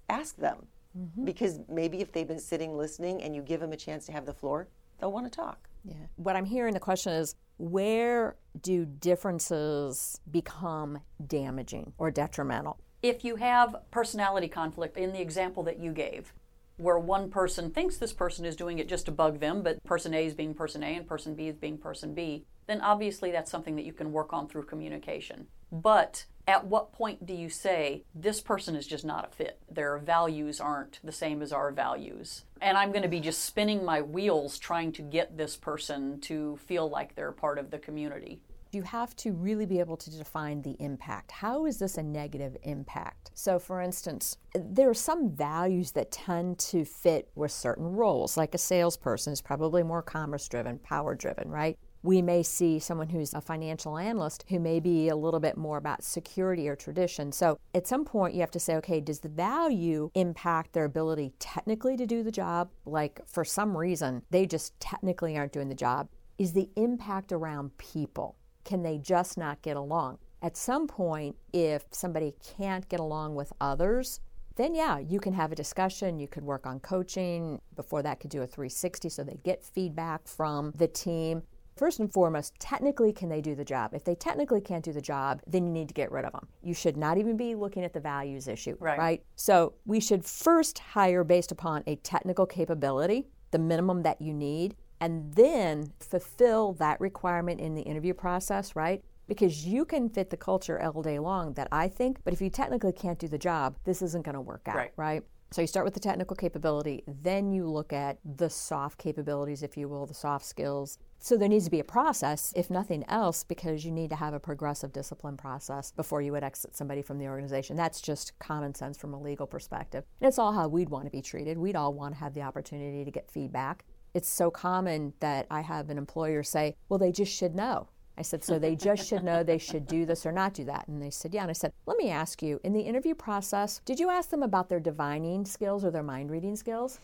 Ask 0.08 0.37
them. 0.37 0.67
Mm-hmm. 0.99 1.25
Because 1.25 1.61
maybe 1.69 2.00
if 2.00 2.12
they've 2.12 2.26
been 2.26 2.38
sitting 2.38 2.76
listening 2.76 3.23
and 3.23 3.35
you 3.35 3.43
give 3.43 3.61
them 3.61 3.73
a 3.73 3.76
chance 3.76 4.06
to 4.06 4.12
have 4.12 4.25
the 4.25 4.32
floor, 4.32 4.69
they'll 4.99 5.12
want 5.12 5.31
to 5.31 5.37
talk. 5.37 5.69
Yeah. 5.85 5.94
What 6.17 6.37
I'm 6.37 6.47
hearing 6.47 6.75
the 6.75 6.81
question 6.81 7.12
is 7.12 7.35
where 7.58 8.37
do 8.61 8.85
differences 8.85 10.20
become 10.31 11.00
damaging 11.26 11.93
or 11.99 12.11
detrimental? 12.11 12.79
if 13.03 13.25
you 13.25 13.37
have 13.37 13.76
personality 13.91 14.49
conflict 14.49 14.97
in 14.97 15.12
the 15.12 15.20
example 15.20 15.62
that 15.64 15.79
you 15.79 15.93
gave, 15.93 16.32
where 16.76 16.99
one 16.99 17.31
person 17.31 17.70
thinks 17.70 17.97
this 17.97 18.12
person 18.12 18.44
is 18.44 18.56
doing 18.56 18.79
it 18.79 18.88
just 18.88 19.06
to 19.06 19.12
bug 19.12 19.41
them, 19.41 19.62
but 19.62 19.82
person 19.85 20.12
A 20.12 20.26
is 20.26 20.35
being 20.35 20.55
person 20.55 20.82
A 20.82 20.97
and 20.97 21.06
person 21.06 21.35
B 21.35 21.47
is 21.47 21.56
being 21.56 21.79
person 21.79 22.14
B, 22.14 22.44
then 22.67 22.81
obviously 22.81 23.31
that's 23.31 23.50
something 23.50 23.76
that 23.76 23.85
you 23.85 23.93
can 23.93 24.12
work 24.12 24.32
on 24.32 24.49
through 24.49 24.64
communication. 24.64 25.47
But 25.71 26.27
at 26.49 26.67
what 26.67 26.93
point 26.93 27.27
do 27.27 27.35
you 27.35 27.49
say, 27.49 28.05
this 28.15 28.41
person 28.41 28.77
is 28.77 28.87
just 28.87 29.05
not 29.05 29.27
a 29.27 29.35
fit? 29.35 29.59
Their 29.71 29.99
values 29.99 30.61
aren't 30.61 31.01
the 31.03 31.13
same 31.13 31.43
as 31.43 31.53
our 31.53 31.73
values. 31.73 32.45
And 32.61 32.79
I'm 32.79 32.93
going 32.93 33.03
to 33.03 33.09
be 33.09 33.21
just 33.21 33.45
spinning 33.45 33.85
my 33.85 34.01
wheels 34.01 34.59
trying 34.59 34.93
to 34.93 35.03
get 35.03 35.37
this 35.37 35.57
person 35.57 36.21
to 36.23 36.57
feel 36.59 36.89
like 36.89 37.15
they're 37.15 37.33
part 37.33 37.59
of 37.59 37.71
the 37.71 37.79
community. 37.79 38.41
You 38.73 38.83
have 38.83 39.17
to 39.17 39.33
really 39.33 39.65
be 39.65 39.81
able 39.81 39.97
to 39.97 40.11
define 40.11 40.61
the 40.63 40.77
impact. 40.81 41.31
How 41.31 41.67
is 41.67 41.79
this 41.79 41.99
a 41.99 42.03
negative 42.03 42.57
impact? 42.63 43.31
So, 43.35 43.59
for 43.59 43.81
instance, 43.81 44.37
there 44.55 44.91
are 44.91 44.95
some 44.95 45.31
values 45.31 45.93
that 45.93 46.13
tend 46.13 46.59
to 46.59 46.85
fit 46.85 47.29
with 47.35 47.53
certain 47.53 47.87
roles, 47.87 48.37
like 48.37 48.55
a 48.55 48.59
salesperson 48.59 49.33
is 49.33 49.41
probably 49.41 49.83
more 49.83 50.03
commerce 50.03 50.47
driven, 50.49 50.79
power 50.79 51.15
driven, 51.15 51.49
right? 51.49 51.79
We 52.02 52.22
may 52.22 52.43
see 52.43 52.78
someone 52.78 53.08
who's 53.08 53.34
a 53.34 53.40
financial 53.40 53.98
analyst 53.98 54.44
who 54.48 54.60
may 54.60 54.81
be 54.81 55.08
a 55.08 55.16
little 55.16 55.40
bit 55.40 55.56
more 55.56 55.78
about 55.78 56.04
security 56.04 56.69
or 56.69 56.76
tradition. 56.76 57.32
So, 57.32 57.58
at 57.75 57.87
some 57.87 58.04
point, 58.04 58.34
you 58.34 58.40
have 58.40 58.50
to 58.52 58.60
say, 58.60 58.76
okay, 58.76 59.00
does 59.00 59.20
the 59.20 59.28
value 59.28 60.10
impact 60.14 60.72
their 60.72 60.84
ability 60.84 61.32
technically 61.38 61.96
to 61.96 62.06
do 62.06 62.22
the 62.22 62.31
job? 62.31 62.70
Like, 62.84 63.20
for 63.26 63.44
some 63.44 63.76
reason, 63.76 64.22
they 64.31 64.46
just 64.46 64.78
technically 64.81 65.37
aren't 65.37 65.52
doing 65.52 65.69
the 65.69 65.75
job. 65.75 66.08
Is 66.38 66.52
the 66.52 66.69
impact 66.76 67.32
around 67.32 67.76
people? 67.78 68.37
Can 68.64 68.82
they 68.82 68.98
just 68.98 69.38
not 69.38 69.62
get 69.62 69.76
along? 69.76 70.19
At 70.43 70.56
some 70.56 70.87
point, 70.87 71.37
if 71.52 71.84
somebody 71.90 72.34
can't 72.56 72.88
get 72.88 73.00
along 73.00 73.34
with 73.34 73.52
others, 73.60 74.20
then 74.56 74.75
yeah, 74.75 74.98
you 74.98 75.20
can 75.20 75.32
have 75.34 75.52
a 75.52 75.54
discussion. 75.54 76.19
You 76.19 76.28
could 76.28 76.44
work 76.44 76.66
on 76.66 76.81
coaching. 76.81 77.60
Before 77.75 78.02
that, 78.02 78.20
could 78.20 78.31
do 78.31 78.43
a 78.43 78.46
360 78.46 79.08
so 79.08 79.22
they 79.22 79.38
get 79.44 79.64
feedback 79.64 80.26
from 80.26 80.72
the 80.76 80.88
team. 80.88 81.43
First 81.76 82.00
and 82.00 82.11
foremost, 82.11 82.55
technically, 82.58 83.12
can 83.12 83.28
they 83.28 83.43
do 83.43 83.55
the 83.55 83.64
job? 83.64 83.93
If 83.93 84.02
they 84.02 84.14
technically 84.14 84.62
can't 84.62 84.82
do 84.82 84.94
the 84.94 85.00
job, 85.02 85.43
then 85.46 85.67
you 85.67 85.73
need 85.73 85.88
to 85.88 85.94
get 85.94 86.11
rid 86.11 86.25
of 86.25 86.32
them. 86.32 86.49
You 86.62 86.73
should 86.73 86.96
not 86.96 87.19
even 87.19 87.37
be 87.37 87.55
looking 87.55 87.84
at 87.84 87.93
the 87.93 88.00
values 88.00 88.49
issue, 88.49 88.76
Right. 88.81 88.99
right? 88.99 89.23
So 89.34 89.75
we 89.84 90.00
should 90.00 90.25
first 90.25 90.78
hire 90.78 91.23
based 91.23 91.52
upon 91.52 91.82
a 91.87 91.96
technical 91.96 92.46
capability, 92.46 93.28
the 93.50 93.58
minimum 93.58 94.02
that 94.05 94.23
you 94.23 94.32
need, 94.32 94.75
and 95.02 95.34
then 95.34 95.93
fulfill 96.00 96.73
that 96.75 96.99
requirement 96.99 97.61
in 97.61 97.75
the 97.75 97.82
interview 97.82 98.14
process, 98.14 98.75
right? 98.75 99.05
Because 99.29 99.67
you 99.67 99.84
can 99.84 100.08
fit 100.08 100.31
the 100.31 100.37
culture 100.38 100.81
all 100.82 101.02
day 101.02 101.19
long 101.19 101.52
that 101.55 101.69
I 101.70 101.88
think, 101.88 102.20
but 102.25 102.32
if 102.32 102.40
you 102.40 102.49
technically 102.49 102.93
can't 102.93 103.19
do 103.19 103.29
the 103.29 103.37
job, 103.37 103.76
this 103.84 104.00
isn't 104.00 104.25
going 104.25 104.34
to 104.37 104.40
work 104.40 104.67
out, 104.67 104.76
Right. 104.76 104.93
right? 104.96 105.22
So 105.52 105.60
you 105.60 105.69
start 105.69 105.84
with 105.84 105.94
the 105.94 106.00
technical 106.00 106.37
capability, 106.37 107.04
then 107.06 107.52
you 107.52 107.69
look 107.69 107.93
at 107.93 108.19
the 108.25 108.50
soft 108.50 108.98
capabilities, 108.98 109.62
if 109.62 109.76
you 109.76 109.88
will, 109.88 110.04
the 110.04 110.12
soft 110.12 110.44
skills. 110.44 110.98
So 111.19 111.37
there 111.37 111.48
needs 111.48 111.64
to 111.66 111.70
be 111.70 111.81
a 111.81 111.84
process, 111.84 112.52
if 112.56 112.69
nothing 112.69 113.04
else, 113.08 113.44
because 113.44 113.84
you 113.84 113.93
need 113.93 114.10
to 114.10 114.16
have 114.16 114.34
a 114.34 114.40
progressive 114.40 114.93
discipline 114.93 115.37
process 115.37 115.93
before 115.93 116.20
you 116.20 116.32
would 116.32 116.43
exit 116.43 116.76
somebody 116.76 117.00
from 117.00 117.19
the 117.19 117.28
organization. 117.28 117.76
That's 117.76 118.00
just 118.00 118.37
common 118.40 118.75
sense 118.75 118.98
from 118.98 119.14
a 119.14 119.20
legal 119.20 119.46
perspective. 119.46 120.04
And 120.20 120.28
it's 120.28 120.38
all 120.38 120.52
how 120.52 120.66
we'd 120.69 120.90
want 120.90 121.04
to 121.04 121.10
be 121.10 121.22
treated. 121.22 121.58
We'd 121.58 121.76
all 121.76 121.94
want 121.94 122.14
to 122.14 122.20
have 122.20 122.34
the 122.34 122.43
opportunity 122.43 123.04
to 123.04 123.10
get 123.10 123.31
feedback. 123.31 123.84
It's 124.14 124.28
so 124.28 124.50
common 124.50 125.14
that 125.20 125.46
I 125.50 125.60
have 125.60 125.90
an 125.90 125.98
employer 125.98 126.43
say, 126.43 126.75
well, 126.88 126.98
they 126.98 127.12
just 127.12 127.32
should 127.32 127.54
know. 127.54 127.88
I 128.19 128.23
said, 128.23 128.43
so 128.43 128.59
they 128.59 128.75
just 128.75 129.06
should 129.06 129.23
know 129.23 129.43
they 129.43 129.58
should 129.58 129.87
do 129.87 130.06
this 130.06 130.25
or 130.25 130.32
not 130.32 130.55
do 130.55 130.65
that. 130.65 130.89
And 130.89 131.03
they 131.03 131.11
said, 131.11 131.35
yeah. 131.35 131.43
And 131.43 131.51
I 131.51 131.53
said, 131.53 131.73
let 131.85 131.99
me 131.99 132.11
ask 132.11 132.43
you, 132.43 132.61
in 132.65 132.73
the 132.73 132.81
interview 132.81 133.15
process, 133.15 133.81
did 133.85 134.01
you 134.01 134.08
ask 134.08 134.31
them 134.31 134.43
about 134.43 134.69
their 134.69 134.81
divining 134.81 135.44
skills 135.44 135.85
or 135.85 135.91
their 135.91 136.03
mind 136.03 136.31
reading 136.31 136.56
skills? 136.56 137.01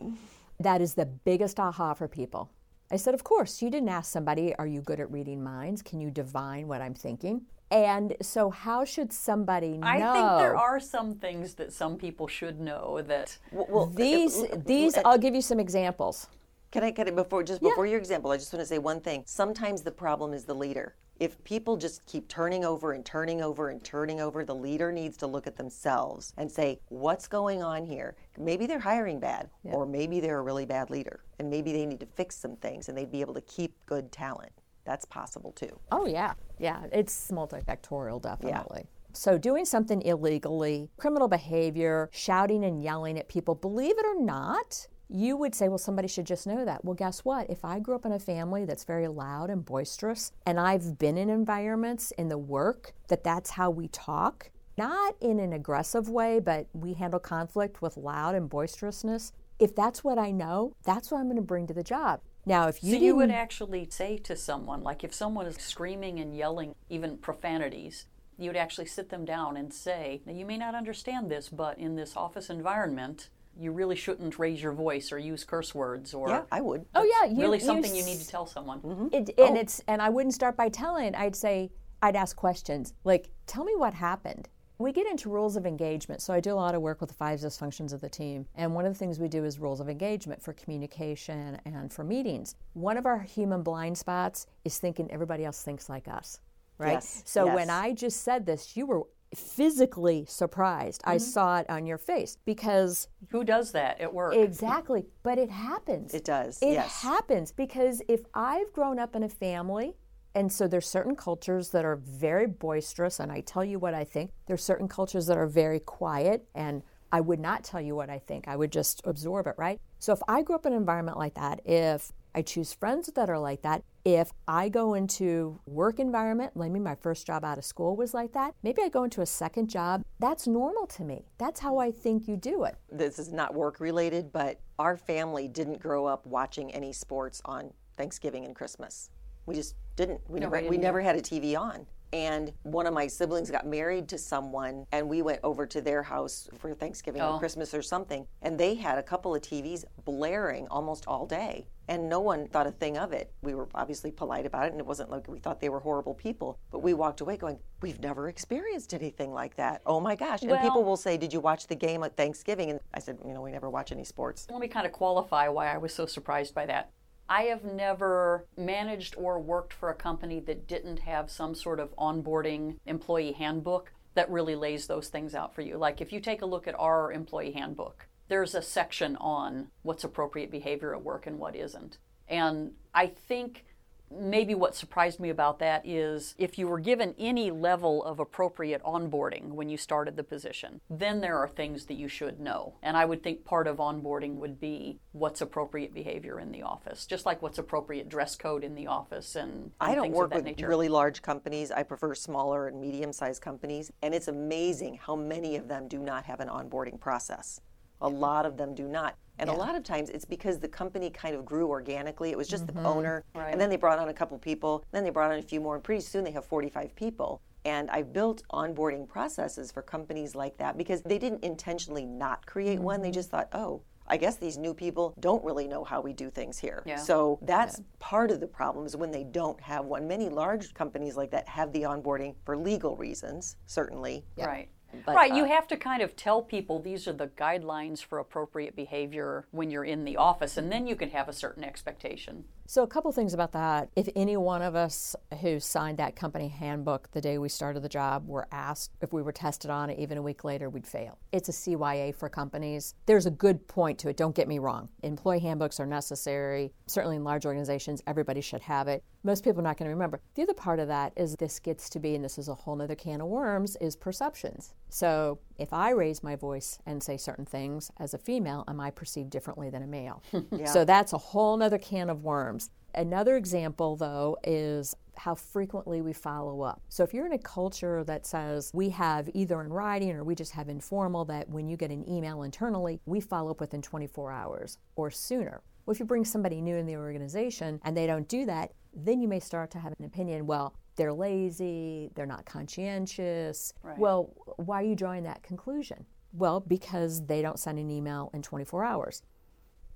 That 0.60 0.80
is 0.80 0.94
the 0.94 1.06
biggest 1.06 1.60
aha 1.60 1.94
for 1.94 2.08
people. 2.08 2.50
I 2.90 2.96
said, 2.96 3.14
of 3.14 3.22
course, 3.22 3.62
you 3.62 3.70
didn't 3.70 3.90
ask 3.90 4.10
somebody, 4.10 4.54
are 4.56 4.66
you 4.66 4.80
good 4.80 4.98
at 4.98 5.10
reading 5.10 5.42
minds? 5.42 5.82
Can 5.82 6.00
you 6.00 6.10
divine 6.10 6.66
what 6.66 6.80
I'm 6.80 6.94
thinking? 6.94 7.42
And 7.70 8.16
so, 8.22 8.50
how 8.50 8.84
should 8.84 9.12
somebody 9.12 9.76
know? 9.76 9.86
I 9.86 9.98
think 9.98 10.38
there 10.38 10.56
are 10.56 10.80
some 10.80 11.14
things 11.14 11.54
that 11.54 11.72
some 11.72 11.96
people 11.96 12.26
should 12.26 12.60
know 12.60 13.02
that 13.02 13.36
Well, 13.52 13.86
these. 13.86 14.42
These, 14.64 14.96
I'll 15.04 15.18
give 15.18 15.34
you 15.34 15.42
some 15.42 15.60
examples. 15.60 16.28
Can 16.70 16.84
I 16.84 16.90
get 16.90 17.08
it 17.08 17.16
before 17.16 17.42
just 17.42 17.62
before 17.62 17.86
your 17.86 17.98
example? 17.98 18.30
I 18.30 18.36
just 18.36 18.52
want 18.52 18.60
to 18.60 18.66
say 18.66 18.78
one 18.78 19.00
thing. 19.00 19.22
Sometimes 19.26 19.82
the 19.82 19.90
problem 19.90 20.34
is 20.34 20.44
the 20.44 20.54
leader. 20.54 20.96
If 21.18 21.42
people 21.42 21.76
just 21.76 22.04
keep 22.06 22.28
turning 22.28 22.64
over 22.64 22.92
and 22.92 23.04
turning 23.04 23.40
over 23.42 23.70
and 23.70 23.82
turning 23.82 24.20
over, 24.20 24.44
the 24.44 24.54
leader 24.54 24.92
needs 24.92 25.16
to 25.16 25.26
look 25.26 25.46
at 25.46 25.56
themselves 25.56 26.32
and 26.36 26.50
say, 26.50 26.80
"What's 26.90 27.26
going 27.26 27.62
on 27.62 27.84
here?" 27.86 28.16
Maybe 28.36 28.66
they're 28.66 28.78
hiring 28.78 29.18
bad, 29.18 29.50
or 29.64 29.86
maybe 29.86 30.20
they're 30.20 30.38
a 30.38 30.42
really 30.42 30.66
bad 30.66 30.90
leader, 30.90 31.24
and 31.38 31.50
maybe 31.50 31.72
they 31.72 31.86
need 31.86 32.00
to 32.00 32.06
fix 32.06 32.36
some 32.36 32.54
things, 32.56 32.88
and 32.88 32.96
they'd 32.96 33.10
be 33.10 33.20
able 33.20 33.34
to 33.34 33.40
keep 33.40 33.74
good 33.86 34.12
talent. 34.12 34.52
That's 34.84 35.04
possible 35.04 35.52
too. 35.52 35.78
Oh, 35.90 36.06
yeah. 36.06 36.34
Yeah. 36.58 36.84
It's 36.92 37.30
multifactorial, 37.30 38.22
definitely. 38.22 38.82
Yeah. 38.84 39.10
So, 39.12 39.36
doing 39.38 39.64
something 39.64 40.02
illegally, 40.02 40.88
criminal 40.96 41.28
behavior, 41.28 42.08
shouting 42.12 42.64
and 42.64 42.82
yelling 42.82 43.18
at 43.18 43.28
people, 43.28 43.54
believe 43.54 43.98
it 43.98 44.06
or 44.06 44.22
not, 44.22 44.86
you 45.08 45.36
would 45.36 45.54
say, 45.54 45.68
well, 45.68 45.78
somebody 45.78 46.08
should 46.08 46.26
just 46.26 46.46
know 46.46 46.64
that. 46.64 46.84
Well, 46.84 46.94
guess 46.94 47.24
what? 47.24 47.48
If 47.48 47.64
I 47.64 47.78
grew 47.78 47.94
up 47.94 48.04
in 48.04 48.12
a 48.12 48.18
family 48.18 48.64
that's 48.64 48.84
very 48.84 49.08
loud 49.08 49.50
and 49.50 49.64
boisterous, 49.64 50.32
and 50.44 50.60
I've 50.60 50.98
been 50.98 51.16
in 51.16 51.30
environments 51.30 52.10
in 52.12 52.28
the 52.28 52.38
work 52.38 52.92
that 53.08 53.24
that's 53.24 53.50
how 53.50 53.70
we 53.70 53.88
talk, 53.88 54.50
not 54.76 55.16
in 55.20 55.40
an 55.40 55.52
aggressive 55.52 56.08
way, 56.08 56.40
but 56.40 56.66
we 56.72 56.94
handle 56.94 57.20
conflict 57.20 57.80
with 57.80 57.96
loud 57.96 58.34
and 58.34 58.48
boisterousness. 58.48 59.32
If 59.58 59.74
that's 59.74 60.04
what 60.04 60.18
I 60.18 60.30
know, 60.30 60.74
that's 60.84 61.10
what 61.10 61.18
I'm 61.18 61.26
going 61.26 61.36
to 61.36 61.42
bring 61.42 61.66
to 61.66 61.74
the 61.74 61.82
job. 61.82 62.20
Now, 62.46 62.68
if 62.68 62.84
you 62.84 62.94
So 62.94 63.00
you 63.00 63.16
would 63.16 63.30
actually 63.30 63.88
say 63.90 64.18
to 64.18 64.36
someone, 64.36 64.82
like 64.82 65.04
if 65.04 65.12
someone 65.12 65.46
is 65.46 65.56
screaming 65.56 66.20
and 66.20 66.36
yelling, 66.36 66.74
even 66.88 67.18
profanities, 67.18 68.06
you 68.38 68.50
would 68.50 68.56
actually 68.56 68.86
sit 68.86 69.08
them 69.10 69.24
down 69.24 69.56
and 69.56 69.74
say, 69.74 70.22
now 70.24 70.32
you 70.32 70.46
may 70.46 70.56
not 70.56 70.74
understand 70.74 71.30
this, 71.30 71.48
but 71.48 71.78
in 71.78 71.96
this 71.96 72.16
office 72.16 72.48
environment, 72.48 73.30
you 73.58 73.72
really 73.72 73.96
shouldn't 73.96 74.38
raise 74.38 74.62
your 74.62 74.72
voice 74.72 75.10
or 75.10 75.18
use 75.18 75.44
curse 75.44 75.74
words 75.74 76.14
or 76.14 76.28
Yeah, 76.28 76.42
I 76.52 76.60
would. 76.60 76.86
Oh 76.94 77.02
yeah, 77.02 77.30
you, 77.30 77.40
really 77.40 77.58
you 77.58 77.64
something 77.64 77.92
you 77.94 78.02
s- 78.02 78.06
need 78.06 78.18
to 78.20 78.28
tell 78.28 78.46
someone. 78.46 78.80
Mm-hmm. 78.80 79.06
It, 79.12 79.30
and 79.38 79.56
oh. 79.56 79.60
it's 79.60 79.82
and 79.88 80.00
I 80.00 80.08
wouldn't 80.08 80.34
start 80.34 80.56
by 80.56 80.68
telling. 80.68 81.14
I'd 81.14 81.34
say 81.34 81.70
I'd 82.00 82.16
ask 82.16 82.36
questions 82.36 82.94
like, 83.04 83.30
"Tell 83.46 83.64
me 83.64 83.74
what 83.76 83.94
happened." 83.94 84.48
We 84.80 84.92
get 84.92 85.08
into 85.08 85.28
rules 85.28 85.56
of 85.56 85.66
engagement. 85.66 86.22
So 86.22 86.32
I 86.32 86.38
do 86.38 86.52
a 86.52 86.54
lot 86.54 86.76
of 86.76 86.82
work 86.82 87.00
with 87.00 87.08
the 87.10 87.16
five 87.16 87.40
dysfunctions 87.40 87.92
of 87.92 88.00
the 88.00 88.08
team, 88.08 88.46
and 88.54 88.74
one 88.74 88.86
of 88.86 88.92
the 88.92 88.98
things 88.98 89.18
we 89.18 89.26
do 89.26 89.44
is 89.44 89.58
rules 89.58 89.80
of 89.80 89.88
engagement 89.88 90.40
for 90.40 90.52
communication 90.52 91.58
and 91.64 91.92
for 91.92 92.04
meetings. 92.04 92.54
One 92.74 92.96
of 92.96 93.04
our 93.04 93.18
human 93.18 93.62
blind 93.64 93.98
spots 93.98 94.46
is 94.64 94.78
thinking 94.78 95.10
everybody 95.10 95.44
else 95.44 95.62
thinks 95.62 95.88
like 95.88 96.06
us, 96.06 96.38
right? 96.78 96.92
Yes, 96.92 97.22
So 97.26 97.52
when. 97.52 97.70
I 97.70 97.92
just 97.92 98.22
said 98.22 98.46
this, 98.46 98.76
you 98.76 98.86
were 98.86 99.02
physically 99.34 100.24
surprised. 100.26 101.02
I 101.04 101.16
mm-hmm. 101.16 101.24
saw 101.24 101.58
it 101.58 101.70
on 101.70 101.86
your 101.86 101.98
face 101.98 102.36
because 102.44 103.08
Who 103.30 103.44
does 103.44 103.72
that 103.72 104.00
at 104.00 104.12
work? 104.12 104.34
Exactly, 104.34 105.06
but 105.22 105.38
it 105.38 105.50
happens. 105.50 106.14
It 106.14 106.24
does, 106.24 106.60
It 106.62 106.72
yes. 106.72 107.02
happens 107.02 107.52
because 107.52 108.02
if 108.08 108.20
I've 108.34 108.72
grown 108.72 108.98
up 108.98 109.14
in 109.14 109.22
a 109.22 109.28
family, 109.28 109.94
and 110.34 110.52
so 110.52 110.68
there's 110.68 110.86
certain 110.88 111.16
cultures 111.16 111.70
that 111.70 111.84
are 111.84 111.96
very 111.96 112.46
boisterous, 112.46 113.18
and 113.18 113.32
I 113.32 113.40
tell 113.40 113.64
you 113.64 113.78
what 113.78 113.94
I 113.94 114.04
think. 114.04 114.30
There's 114.46 114.62
certain 114.62 114.88
cultures 114.88 115.26
that 115.26 115.36
are 115.36 115.46
very 115.46 115.80
quiet, 115.80 116.46
and 116.54 116.82
I 117.10 117.20
would 117.20 117.40
not 117.40 117.64
tell 117.64 117.80
you 117.80 117.96
what 117.96 118.10
I 118.10 118.18
think. 118.18 118.46
I 118.46 118.56
would 118.56 118.70
just 118.70 119.00
absorb 119.04 119.46
it, 119.46 119.54
right? 119.56 119.80
So 119.98 120.12
if 120.12 120.20
I 120.28 120.42
grew 120.42 120.54
up 120.54 120.66
in 120.66 120.72
an 120.72 120.78
environment 120.78 121.16
like 121.16 121.34
that, 121.34 121.60
if 121.64 122.12
I 122.34 122.42
choose 122.42 122.72
friends 122.72 123.10
that 123.14 123.30
are 123.30 123.38
like 123.38 123.62
that, 123.62 123.82
if 124.04 124.30
I 124.46 124.68
go 124.68 124.94
into 124.94 125.60
work 125.66 125.98
environment, 125.98 126.52
let 126.54 126.70
me 126.70 126.80
my 126.80 126.94
first 126.94 127.26
job 127.26 127.44
out 127.44 127.58
of 127.58 127.64
school 127.64 127.96
was 127.96 128.14
like 128.14 128.32
that, 128.32 128.54
maybe 128.62 128.82
I 128.82 128.88
go 128.88 129.04
into 129.04 129.20
a 129.20 129.26
second 129.26 129.68
job, 129.68 130.02
that's 130.18 130.46
normal 130.46 130.86
to 130.88 131.04
me. 131.04 131.26
That's 131.38 131.60
how 131.60 131.78
I 131.78 131.90
think 131.90 132.28
you 132.28 132.36
do 132.36 132.64
it. 132.64 132.76
this 132.90 133.18
is 133.18 133.32
not 133.32 133.54
work 133.54 133.80
related, 133.80 134.32
but 134.32 134.60
our 134.78 134.96
family 134.96 135.48
didn't 135.48 135.80
grow 135.80 136.06
up 136.06 136.26
watching 136.26 136.72
any 136.72 136.92
sports 136.92 137.42
on 137.44 137.72
Thanksgiving 137.96 138.44
and 138.44 138.54
Christmas. 138.54 139.10
We 139.46 139.54
just 139.54 139.74
didn't. 139.96 140.20
We 140.28 140.40
never 140.40 140.62
we 140.62 140.76
never 140.76 141.00
had 141.00 141.16
a 141.16 141.20
TV 141.22 141.58
on. 141.58 141.86
And 142.12 142.52
one 142.62 142.86
of 142.86 142.94
my 142.94 143.06
siblings 143.06 143.50
got 143.50 143.66
married 143.66 144.08
to 144.08 144.18
someone, 144.18 144.86
and 144.92 145.08
we 145.08 145.20
went 145.22 145.40
over 145.42 145.66
to 145.66 145.80
their 145.80 146.02
house 146.02 146.48
for 146.58 146.74
Thanksgiving 146.74 147.20
or 147.20 147.34
oh. 147.34 147.38
Christmas 147.38 147.74
or 147.74 147.82
something, 147.82 148.26
and 148.42 148.58
they 148.58 148.74
had 148.74 148.98
a 148.98 149.02
couple 149.02 149.34
of 149.34 149.42
TVs 149.42 149.84
blaring 150.04 150.66
almost 150.68 151.06
all 151.06 151.26
day, 151.26 151.66
and 151.86 152.08
no 152.08 152.20
one 152.20 152.48
thought 152.48 152.66
a 152.66 152.70
thing 152.70 152.96
of 152.96 153.12
it. 153.12 153.32
We 153.42 153.54
were 153.54 153.68
obviously 153.74 154.10
polite 154.10 154.46
about 154.46 154.66
it, 154.66 154.72
and 154.72 154.80
it 154.80 154.86
wasn't 154.86 155.10
like 155.10 155.28
we 155.28 155.38
thought 155.38 155.60
they 155.60 155.68
were 155.68 155.80
horrible 155.80 156.14
people, 156.14 156.58
but 156.70 156.78
we 156.82 156.94
walked 156.94 157.20
away 157.20 157.36
going, 157.36 157.58
"We've 157.82 158.00
never 158.00 158.28
experienced 158.28 158.94
anything 158.94 159.32
like 159.32 159.56
that." 159.56 159.82
Oh 159.84 160.00
my 160.00 160.14
gosh! 160.14 160.42
And 160.42 160.58
people 160.60 160.84
will 160.84 160.96
say, 160.96 161.18
"Did 161.18 161.32
you 161.32 161.40
watch 161.40 161.66
the 161.66 161.74
game 161.74 162.02
at 162.04 162.16
Thanksgiving?" 162.16 162.70
And 162.70 162.80
I 162.94 163.00
said, 163.00 163.18
"You 163.24 163.34
know, 163.34 163.42
we 163.42 163.52
never 163.52 163.68
watch 163.68 163.92
any 163.92 164.04
sports." 164.04 164.46
Let 164.50 164.60
me 164.60 164.68
kind 164.68 164.86
of 164.86 164.92
qualify 164.92 165.48
why 165.48 165.72
I 165.72 165.76
was 165.76 165.94
so 165.94 166.06
surprised 166.06 166.54
by 166.54 166.64
that. 166.66 166.90
I 167.28 167.42
have 167.42 167.64
never 167.64 168.46
managed 168.56 169.14
or 169.16 169.38
worked 169.38 169.72
for 169.72 169.90
a 169.90 169.94
company 169.94 170.40
that 170.40 170.66
didn't 170.66 171.00
have 171.00 171.30
some 171.30 171.54
sort 171.54 171.78
of 171.78 171.94
onboarding 171.96 172.76
employee 172.86 173.32
handbook 173.32 173.92
that 174.14 174.30
really 174.30 174.56
lays 174.56 174.86
those 174.86 175.08
things 175.08 175.34
out 175.34 175.54
for 175.54 175.62
you. 175.62 175.76
Like 175.76 176.00
if 176.00 176.12
you 176.12 176.20
take 176.20 176.42
a 176.42 176.46
look 176.46 176.66
at 176.66 176.78
our 176.78 177.12
employee 177.12 177.52
handbook, 177.52 178.08
there's 178.28 178.54
a 178.54 178.62
section 178.62 179.16
on 179.16 179.68
what's 179.82 180.04
appropriate 180.04 180.50
behavior 180.50 180.94
at 180.94 181.02
work 181.02 181.26
and 181.26 181.38
what 181.38 181.54
isn't. 181.54 181.98
And 182.28 182.72
I 182.94 183.06
think 183.06 183.64
maybe 184.10 184.54
what 184.54 184.74
surprised 184.74 185.20
me 185.20 185.30
about 185.30 185.58
that 185.58 185.86
is 185.86 186.34
if 186.38 186.58
you 186.58 186.68
were 186.68 186.80
given 186.80 187.14
any 187.18 187.50
level 187.50 188.04
of 188.04 188.20
appropriate 188.20 188.82
onboarding 188.82 189.50
when 189.50 189.68
you 189.68 189.76
started 189.76 190.16
the 190.16 190.24
position, 190.24 190.80
then 190.88 191.20
there 191.20 191.38
are 191.38 191.48
things 191.48 191.86
that 191.86 191.94
you 191.94 192.08
should 192.08 192.40
know. 192.40 192.74
And 192.82 192.96
I 192.96 193.04
would 193.04 193.22
think 193.22 193.44
part 193.44 193.66
of 193.66 193.76
onboarding 193.76 194.36
would 194.36 194.60
be 194.60 195.00
what's 195.12 195.40
appropriate 195.40 195.94
behavior 195.94 196.40
in 196.40 196.52
the 196.52 196.62
office, 196.62 197.06
just 197.06 197.26
like 197.26 197.42
what's 197.42 197.58
appropriate 197.58 198.08
dress 198.08 198.36
code 198.36 198.64
in 198.64 198.74
the 198.74 198.86
office 198.86 199.36
and, 199.36 199.52
and 199.52 199.72
I 199.80 199.94
don't 199.94 200.12
work 200.12 200.34
with 200.34 200.44
nature. 200.44 200.68
really 200.68 200.88
large 200.88 201.22
companies. 201.22 201.70
I 201.70 201.82
prefer 201.82 202.14
smaller 202.14 202.68
and 202.68 202.80
medium 202.80 203.12
sized 203.12 203.42
companies. 203.42 203.90
And 204.02 204.14
it's 204.14 204.28
amazing 204.28 204.98
how 205.02 205.16
many 205.16 205.56
of 205.56 205.68
them 205.68 205.88
do 205.88 205.98
not 205.98 206.24
have 206.24 206.40
an 206.40 206.48
onboarding 206.48 207.00
process. 207.00 207.60
A 208.00 208.08
lot 208.08 208.46
of 208.46 208.56
them 208.56 208.74
do 208.74 208.86
not. 208.86 209.16
And 209.38 209.50
a 209.50 209.52
lot 209.52 209.74
of 209.74 209.82
times 209.84 210.10
it's 210.10 210.24
because 210.24 210.58
the 210.58 210.68
company 210.68 211.10
kind 211.10 211.34
of 211.34 211.44
grew 211.44 211.68
organically. 211.68 212.30
It 212.30 212.38
was 212.38 212.48
just 212.48 212.66
the 212.66 212.72
mm-hmm. 212.72 212.86
owner. 212.86 213.24
And 213.34 213.60
then 213.60 213.70
they 213.70 213.76
brought 213.76 213.98
on 213.98 214.08
a 214.08 214.14
couple 214.14 214.38
people. 214.38 214.84
Then 214.92 215.04
they 215.04 215.10
brought 215.10 215.30
on 215.32 215.38
a 215.38 215.42
few 215.42 215.60
more. 215.60 215.74
And 215.74 215.84
pretty 215.84 216.02
soon 216.02 216.24
they 216.24 216.32
have 216.32 216.44
45 216.44 216.94
people. 216.96 217.40
And 217.64 217.90
I've 217.90 218.12
built 218.12 218.42
onboarding 218.52 219.08
processes 219.08 219.70
for 219.70 219.82
companies 219.82 220.34
like 220.34 220.56
that 220.58 220.78
because 220.78 221.02
they 221.02 221.18
didn't 221.18 221.44
intentionally 221.44 222.06
not 222.06 222.46
create 222.46 222.78
one. 222.78 223.02
They 223.02 223.08
mm-hmm. 223.08 223.14
just 223.14 223.30
thought, 223.30 223.48
oh, 223.52 223.82
I 224.08 224.16
guess 224.16 224.36
these 224.36 224.56
new 224.56 224.72
people 224.72 225.14
don't 225.20 225.44
really 225.44 225.68
know 225.68 225.84
how 225.84 226.00
we 226.00 226.12
do 226.12 226.30
things 226.30 226.58
here. 226.58 226.82
Yeah. 226.86 226.96
So 226.96 227.38
that's 227.42 227.80
part 227.98 228.30
of 228.30 228.40
the 228.40 228.46
problem 228.46 228.86
is 228.86 228.96
when 228.96 229.10
they 229.10 229.24
don't 229.24 229.60
have 229.60 229.84
one. 229.84 230.08
Many 230.08 230.28
large 230.28 230.72
companies 230.74 231.16
like 231.16 231.30
that 231.32 231.46
have 231.46 231.72
the 231.72 231.82
onboarding 231.82 232.34
for 232.44 232.56
legal 232.56 232.96
reasons, 232.96 233.56
certainly. 233.66 234.24
Right. 234.36 234.70
But, 235.04 235.14
right, 235.14 235.34
you 235.34 235.44
uh, 235.44 235.48
have 235.48 235.68
to 235.68 235.76
kind 235.76 236.02
of 236.02 236.16
tell 236.16 236.42
people 236.42 236.80
these 236.80 237.06
are 237.06 237.12
the 237.12 237.28
guidelines 237.28 238.02
for 238.02 238.18
appropriate 238.18 238.74
behavior 238.74 239.46
when 239.50 239.70
you're 239.70 239.84
in 239.84 240.04
the 240.04 240.16
office, 240.16 240.56
and 240.56 240.72
then 240.72 240.86
you 240.86 240.96
can 240.96 241.10
have 241.10 241.28
a 241.28 241.32
certain 241.32 241.62
expectation. 241.62 242.44
So, 242.70 242.82
a 242.82 242.86
couple 242.86 243.10
things 243.12 243.32
about 243.32 243.52
that. 243.52 243.88
If 243.96 244.10
any 244.14 244.36
one 244.36 244.60
of 244.60 244.74
us 244.74 245.16
who 245.40 245.58
signed 245.58 245.96
that 245.96 246.16
company 246.16 246.48
handbook 246.48 247.10
the 247.12 247.20
day 247.22 247.38
we 247.38 247.48
started 247.48 247.80
the 247.80 247.88
job 247.88 248.28
were 248.28 248.46
asked 248.52 248.90
if 249.00 249.10
we 249.10 249.22
were 249.22 249.32
tested 249.32 249.70
on 249.70 249.88
it, 249.88 249.98
even 249.98 250.18
a 250.18 250.22
week 250.22 250.44
later, 250.44 250.68
we'd 250.68 250.86
fail. 250.86 251.16
It's 251.32 251.48
a 251.48 251.52
CYA 251.52 252.14
for 252.14 252.28
companies. 252.28 252.94
There's 253.06 253.24
a 253.24 253.30
good 253.30 253.66
point 253.68 253.98
to 254.00 254.10
it, 254.10 254.18
don't 254.18 254.36
get 254.36 254.48
me 254.48 254.58
wrong. 254.58 254.90
Employee 255.02 255.38
handbooks 255.38 255.80
are 255.80 255.86
necessary. 255.86 256.70
Certainly 256.86 257.16
in 257.16 257.24
large 257.24 257.46
organizations, 257.46 258.02
everybody 258.06 258.42
should 258.42 258.60
have 258.60 258.86
it. 258.86 259.02
Most 259.24 259.44
people 259.44 259.60
are 259.60 259.64
not 259.64 259.78
going 259.78 259.88
to 259.88 259.94
remember. 259.94 260.20
The 260.34 260.42
other 260.42 260.52
part 260.52 260.78
of 260.78 260.88
that 260.88 261.14
is 261.16 261.36
this 261.36 261.58
gets 261.58 261.88
to 261.90 261.98
be, 261.98 262.14
and 262.14 262.22
this 262.22 262.36
is 262.36 262.48
a 262.48 262.54
whole 262.54 262.80
other 262.82 262.94
can 262.94 263.22
of 263.22 263.28
worms, 263.28 263.76
is 263.80 263.96
perceptions. 263.96 264.74
So, 264.90 265.38
if 265.58 265.72
I 265.72 265.90
raise 265.90 266.22
my 266.22 266.36
voice 266.36 266.78
and 266.86 267.02
say 267.02 267.16
certain 267.16 267.44
things 267.44 267.90
as 267.98 268.14
a 268.14 268.18
female, 268.18 268.64
am 268.68 268.80
I 268.80 268.90
perceived 268.90 269.28
differently 269.30 269.70
than 269.70 269.82
a 269.82 269.86
male? 269.86 270.22
So, 270.64 270.84
that's 270.84 271.12
a 271.12 271.18
whole 271.18 271.62
other 271.62 271.78
can 271.78 272.10
of 272.10 272.22
worms. 272.22 272.57
Another 272.94 273.36
example, 273.36 273.96
though, 273.96 274.36
is 274.44 274.94
how 275.16 275.34
frequently 275.34 276.00
we 276.00 276.12
follow 276.12 276.62
up. 276.62 276.80
So, 276.88 277.02
if 277.04 277.12
you're 277.12 277.26
in 277.26 277.32
a 277.32 277.38
culture 277.38 278.04
that 278.04 278.26
says 278.26 278.70
we 278.72 278.88
have 278.90 279.28
either 279.34 279.60
in 279.60 279.72
writing 279.72 280.12
or 280.12 280.24
we 280.24 280.34
just 280.34 280.52
have 280.52 280.68
informal 280.68 281.24
that 281.26 281.48
when 281.48 281.68
you 281.68 281.76
get 281.76 281.90
an 281.90 282.08
email 282.08 282.42
internally, 282.42 283.00
we 283.06 283.20
follow 283.20 283.50
up 283.50 283.60
within 283.60 283.82
24 283.82 284.32
hours 284.32 284.78
or 284.96 285.10
sooner. 285.10 285.60
Well, 285.84 285.92
if 285.92 286.00
you 286.00 286.06
bring 286.06 286.24
somebody 286.24 286.60
new 286.60 286.76
in 286.76 286.86
the 286.86 286.96
organization 286.96 287.80
and 287.84 287.96
they 287.96 288.06
don't 288.06 288.28
do 288.28 288.44
that, 288.46 288.72
then 288.94 289.20
you 289.20 289.28
may 289.28 289.40
start 289.40 289.70
to 289.72 289.78
have 289.78 289.94
an 289.98 290.04
opinion, 290.04 290.46
well, 290.46 290.74
they're 290.96 291.12
lazy, 291.12 292.10
they're 292.14 292.26
not 292.26 292.44
conscientious. 292.44 293.72
Well, 293.96 294.34
why 294.56 294.82
are 294.82 294.86
you 294.86 294.96
drawing 294.96 295.22
that 295.22 295.42
conclusion? 295.42 296.04
Well, 296.32 296.60
because 296.60 297.24
they 297.24 297.40
don't 297.40 297.58
send 297.58 297.78
an 297.78 297.90
email 297.90 298.30
in 298.34 298.42
24 298.42 298.84
hours. 298.84 299.22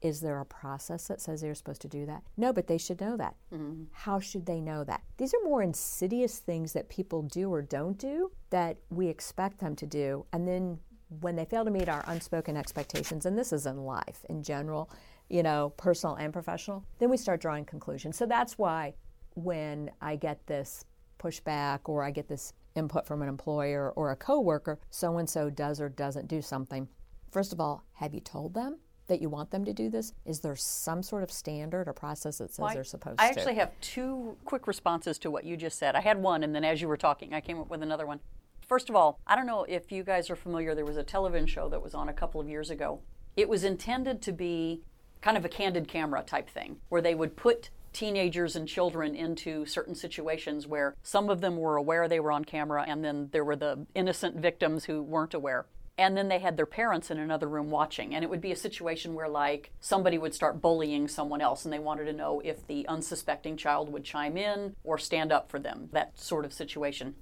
Is 0.02 0.21
there 0.21 0.40
a 0.40 0.44
process 0.44 1.06
that 1.06 1.21
says 1.21 1.40
they're 1.40 1.54
supposed 1.54 1.80
to 1.82 1.88
do 1.88 2.04
that? 2.06 2.25
No, 2.37 2.52
but 2.52 2.66
they 2.66 2.76
should 2.76 3.00
know 3.00 3.16
that. 3.16 3.37
Mm-hmm. 3.54 3.85
How 3.92 4.18
should 4.18 4.44
they 4.44 4.61
know 4.61 4.82
that? 4.82 5.02
These 5.16 5.32
are 5.32 5.44
more 5.44 5.62
insidious 5.62 6.38
things 6.40 6.73
that 6.73 6.88
people 6.88 7.23
do 7.23 7.52
or 7.52 7.62
don't 7.62 7.97
do 7.97 8.32
that 8.50 8.78
we 8.90 9.06
expect 9.06 9.61
them 9.61 9.76
to 9.76 9.87
do. 9.87 10.26
And 10.32 10.47
then 10.47 10.80
when 11.21 11.37
they 11.37 11.44
fail 11.44 11.64
to 11.64 11.71
meet 11.71 11.88
our 11.88 12.02
unspoken 12.09 12.56
expectations, 12.56 13.26
and 13.26 13.38
this 13.38 13.52
is 13.52 13.64
in 13.64 13.85
life 13.85 14.25
in 14.28 14.42
general, 14.42 14.90
you 15.28 15.44
know, 15.44 15.73
personal 15.76 16.16
and 16.16 16.32
professional, 16.32 16.85
then 16.99 17.09
we 17.09 17.16
start 17.16 17.40
drawing 17.40 17.64
conclusions. 17.64 18.16
So 18.16 18.26
that's 18.26 18.59
why 18.59 18.94
when 19.35 19.88
I 20.00 20.16
get 20.16 20.47
this 20.49 20.85
pushback 21.21 21.80
or 21.85 22.02
I 22.02 22.11
get 22.11 22.28
this 22.28 22.52
input 22.75 23.06
from 23.06 23.23
an 23.23 23.28
employer 23.28 23.92
or 23.94 24.11
a 24.11 24.16
coworker, 24.16 24.80
so 24.90 25.18
and 25.18 25.30
so 25.30 25.49
does 25.49 25.80
or 25.80 25.88
doesn't 25.88 26.26
do 26.26 26.42
something. 26.42 26.88
First 27.30 27.52
of 27.52 27.61
all, 27.61 27.85
have 27.94 28.14
you 28.14 28.21
told 28.21 28.54
them 28.54 28.78
that 29.12 29.21
you 29.21 29.28
want 29.28 29.50
them 29.50 29.62
to 29.66 29.75
do 29.75 29.90
this? 29.90 30.14
Is 30.25 30.40
there 30.40 30.57
some 30.57 31.02
sort 31.02 31.23
of 31.23 31.31
standard 31.31 31.87
or 31.87 31.92
process 31.92 32.38
that 32.38 32.50
says 32.50 32.64
I- 32.64 32.75
they're 32.75 32.83
supposed 32.85 33.19
to? 33.19 33.25
I 33.25 33.31
to? 33.31 33.38
actually 33.38 33.54
have 33.57 33.71
two 33.83 34.38
quick 34.47 34.66
responses 34.66 35.19
to 35.19 35.31
what 35.31 35.45
you 35.45 35.54
just 35.57 35.78
said. 35.78 35.95
I 35.95 36.00
had 36.00 36.23
one, 36.23 36.42
and 36.42 36.54
then 36.54 36.64
as 36.64 36.81
you 36.81 36.88
were 36.88 36.97
talking, 36.97 37.35
I 37.35 37.42
came 37.42 37.61
up 37.61 37.69
with 37.69 37.83
another 37.83 38.07
one. 38.07 38.21
First 38.66 38.88
of 38.88 38.97
all, 38.97 39.21
I 39.26 39.37
don't 39.37 39.47
know 39.47 39.64
if 39.69 39.92
you 39.92 40.02
guys 40.02 40.31
are 40.31 40.37
familiar, 40.37 40.75
there 40.75 40.87
was 40.87 40.97
a 40.97 41.02
television 41.02 41.47
show 41.47 41.69
that 41.69 41.83
was 41.83 41.95
on 41.95 42.09
a 42.09 42.14
couple 42.14 42.40
of 42.40 42.49
years 42.49 42.71
ago. 42.71 43.00
It 43.37 43.50
was 43.50 43.64
intended 43.64 44.23
to 44.23 44.33
be 44.33 44.81
kind 45.21 45.37
of 45.37 45.45
a 45.45 45.49
candid 45.49 45.88
camera 45.88 46.23
type 46.23 46.49
thing, 46.49 46.78
where 46.88 47.02
they 47.02 47.14
would 47.14 47.37
put 47.37 47.69
teenagers 47.92 48.57
and 48.57 48.66
children 48.66 49.14
into 49.14 49.66
certain 49.66 49.95
situations 49.95 50.66
where 50.66 50.95
some 51.02 51.28
of 51.28 51.42
them 51.42 51.59
were 51.59 51.76
aware 51.76 52.09
they 52.09 52.19
were 52.19 52.33
on 52.33 52.47
camera, 52.47 52.83
and 52.88 53.04
then 53.04 53.28
there 53.33 53.45
were 53.45 53.57
the 53.57 53.87
innocent 53.95 54.37
victims 54.37 54.87
who 54.87 55.02
weren't 55.02 55.35
aware 55.35 55.66
and 55.99 56.16
then 56.16 56.28
they 56.28 56.38
had 56.38 56.56
their 56.56 56.66
parents 56.66 57.11
in 57.11 57.18
another 57.18 57.49
room 57.49 57.70
watching 57.70 58.14
and 58.14 58.25
it 58.25 58.30
would 58.30 58.40
be 58.40 58.52
a 58.52 58.56
situation 58.56 59.14
where 59.14 59.28
like 59.28 59.70
somebody 59.80 60.18
would 60.18 60.34
start 60.34 60.62
bullying 60.62 61.06
someone 61.08 61.40
else 61.40 61.64
and 61.64 61.72
they 61.72 61.78
wanted 61.78 62.04
to 62.04 62.12
know 62.12 62.40
if 62.44 62.66
the 62.66 62.87
unsuspecting 62.88 63.56
child 63.56 63.92
would 63.92 64.04
chime 64.04 64.37
in 64.37 64.75
or 64.84 64.96
stand 64.99 65.30
up 65.32 65.50
for 65.50 65.58
them 65.58 65.88
that 65.92 66.18
sort 66.18 66.44
of 66.44 66.52
situation 66.52 67.14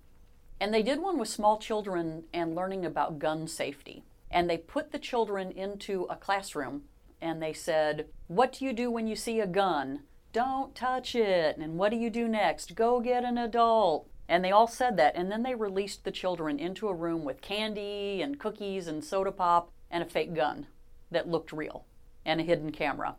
and 0.61 0.75
they 0.75 0.83
did 0.83 1.01
one 1.01 1.19
with 1.19 1.29
small 1.29 1.59
children 1.59 2.25
and 2.33 2.55
learning 2.55 2.85
about 2.85 3.19
gun 3.19 3.49
safety 3.49 4.05
And 4.31 4.49
they 4.49 4.59
put 4.59 4.93
the 4.93 4.99
children 4.99 5.51
into 5.51 6.07
a 6.09 6.17
classroom 6.17 6.83
and 7.21 7.43
they 7.43 7.53
said, 7.53 8.07
What 8.29 8.53
do 8.53 8.65
you 8.65 8.73
do 8.73 8.91
when 8.91 9.07
you 9.07 9.17
see 9.17 9.41
a 9.41 9.47
gun? 9.47 10.01
Don't 10.33 10.75
touch 10.75 11.15
it. 11.15 11.57
And 11.59 11.77
what 11.77 11.91
do 11.91 11.97
you 11.97 12.11
do 12.11 12.29
next? 12.29 12.75
Go 12.77 13.01
get 13.01 13.25
an 13.25 13.37
adult. 13.37 14.09
And 14.31 14.45
they 14.45 14.53
all 14.53 14.69
said 14.69 14.97
that. 14.97 15.17
And 15.17 15.31
then 15.31 15.43
they 15.43 15.57
released 15.57 16.05
the 16.05 16.13
children 16.13 16.61
into 16.61 16.89
a 16.89 16.95
room 16.95 17.25
with 17.25 17.43
candy 17.43 18.23
and 18.23 18.39
cookies 18.39 18.87
and 18.87 19.05
soda 19.05 19.33
pop 19.33 19.73
and 19.91 20.05
a 20.05 20.07
fake 20.07 20.35
gun 20.35 20.69
that 21.11 21.29
looked 21.29 21.53
real 21.53 21.85
and 22.25 22.41
a 22.41 22.45
hidden 22.45 22.71
camera. 22.71 23.17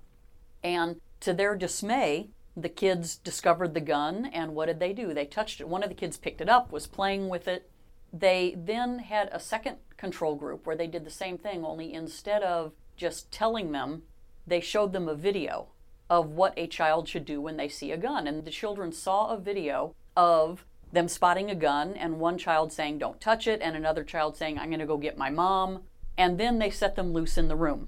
And 0.63 1.01
to 1.19 1.33
their 1.33 1.57
dismay, 1.57 2.29
the 2.55 2.69
kids 2.69 3.17
discovered 3.17 3.73
the 3.73 3.81
gun 3.81 4.25
and 4.25 4.55
what 4.55 4.67
did 4.67 4.79
they 4.79 4.93
do? 4.93 5.13
They 5.13 5.25
touched 5.25 5.59
it. 5.59 5.67
One 5.67 5.83
of 5.83 5.89
the 5.89 5.95
kids 5.95 6.15
picked 6.15 6.39
it 6.39 6.47
up, 6.47 6.71
was 6.71 6.87
playing 6.87 7.27
with 7.27 7.45
it. 7.45 7.69
They 8.13 8.55
then 8.57 8.99
had 8.99 9.27
a 9.33 9.39
second 9.39 9.77
control 9.97 10.35
group 10.35 10.65
where 10.65 10.77
they 10.77 10.87
did 10.87 11.03
the 11.03 11.11
same 11.11 11.37
thing, 11.37 11.65
only 11.65 11.93
instead 11.93 12.41
of 12.41 12.71
just 12.95 13.31
telling 13.33 13.73
them, 13.73 14.03
they 14.47 14.61
showed 14.61 14.93
them 14.93 15.09
a 15.09 15.15
video 15.15 15.67
of 16.09 16.29
what 16.29 16.53
a 16.55 16.67
child 16.67 17.09
should 17.09 17.25
do 17.25 17.41
when 17.41 17.57
they 17.57 17.67
see 17.67 17.91
a 17.91 17.97
gun. 17.97 18.27
And 18.27 18.45
the 18.45 18.51
children 18.51 18.93
saw 18.93 19.27
a 19.27 19.37
video 19.37 19.93
of 20.15 20.65
them 20.91 21.07
spotting 21.07 21.49
a 21.49 21.55
gun 21.55 21.93
and 21.93 22.19
one 22.19 22.37
child 22.37 22.71
saying, 22.71 22.97
Don't 22.99 23.21
touch 23.21 23.47
it, 23.47 23.61
and 23.61 23.75
another 23.75 24.03
child 24.03 24.37
saying, 24.37 24.59
I'm 24.59 24.69
going 24.69 24.79
to 24.79 24.85
go 24.85 24.97
get 24.97 25.17
my 25.17 25.29
mom. 25.29 25.83
And 26.17 26.37
then 26.37 26.59
they 26.59 26.69
set 26.69 26.95
them 26.95 27.13
loose 27.13 27.37
in 27.37 27.47
the 27.47 27.55
room. 27.55 27.87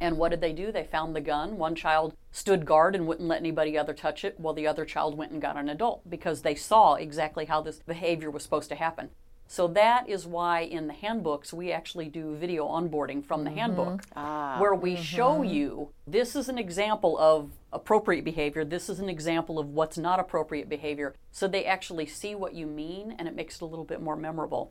And 0.00 0.16
what 0.16 0.30
did 0.30 0.40
they 0.40 0.54
do? 0.54 0.72
They 0.72 0.84
found 0.84 1.14
the 1.14 1.20
gun. 1.20 1.58
One 1.58 1.74
child 1.74 2.14
stood 2.32 2.64
guard 2.64 2.94
and 2.94 3.06
wouldn't 3.06 3.28
let 3.28 3.40
anybody 3.40 3.76
other 3.76 3.92
touch 3.92 4.24
it, 4.24 4.40
while 4.40 4.54
the 4.54 4.66
other 4.66 4.86
child 4.86 5.16
went 5.16 5.32
and 5.32 5.42
got 5.42 5.58
an 5.58 5.68
adult 5.68 6.08
because 6.08 6.40
they 6.40 6.54
saw 6.54 6.94
exactly 6.94 7.44
how 7.44 7.60
this 7.60 7.80
behavior 7.80 8.30
was 8.30 8.42
supposed 8.42 8.70
to 8.70 8.76
happen. 8.76 9.10
So 9.50 9.66
that 9.66 10.08
is 10.08 10.28
why 10.28 10.60
in 10.60 10.86
the 10.86 10.92
handbooks 10.92 11.52
we 11.52 11.72
actually 11.72 12.08
do 12.08 12.36
video 12.36 12.68
onboarding 12.68 13.24
from 13.24 13.42
the 13.42 13.50
mm-hmm. 13.50 13.58
handbook 13.58 14.02
ah. 14.14 14.60
where 14.60 14.76
we 14.76 14.92
mm-hmm. 14.92 15.02
show 15.02 15.42
you 15.42 15.90
this 16.06 16.36
is 16.36 16.48
an 16.48 16.56
example 16.56 17.18
of 17.18 17.50
appropriate 17.72 18.24
behavior, 18.24 18.64
this 18.64 18.88
is 18.88 19.00
an 19.00 19.08
example 19.08 19.58
of 19.58 19.66
what's 19.70 19.98
not 19.98 20.20
appropriate 20.20 20.68
behavior. 20.68 21.16
So 21.32 21.48
they 21.48 21.64
actually 21.64 22.06
see 22.06 22.36
what 22.36 22.54
you 22.54 22.64
mean 22.64 23.16
and 23.18 23.26
it 23.26 23.34
makes 23.34 23.56
it 23.56 23.62
a 23.62 23.64
little 23.64 23.84
bit 23.84 24.00
more 24.00 24.14
memorable. 24.14 24.70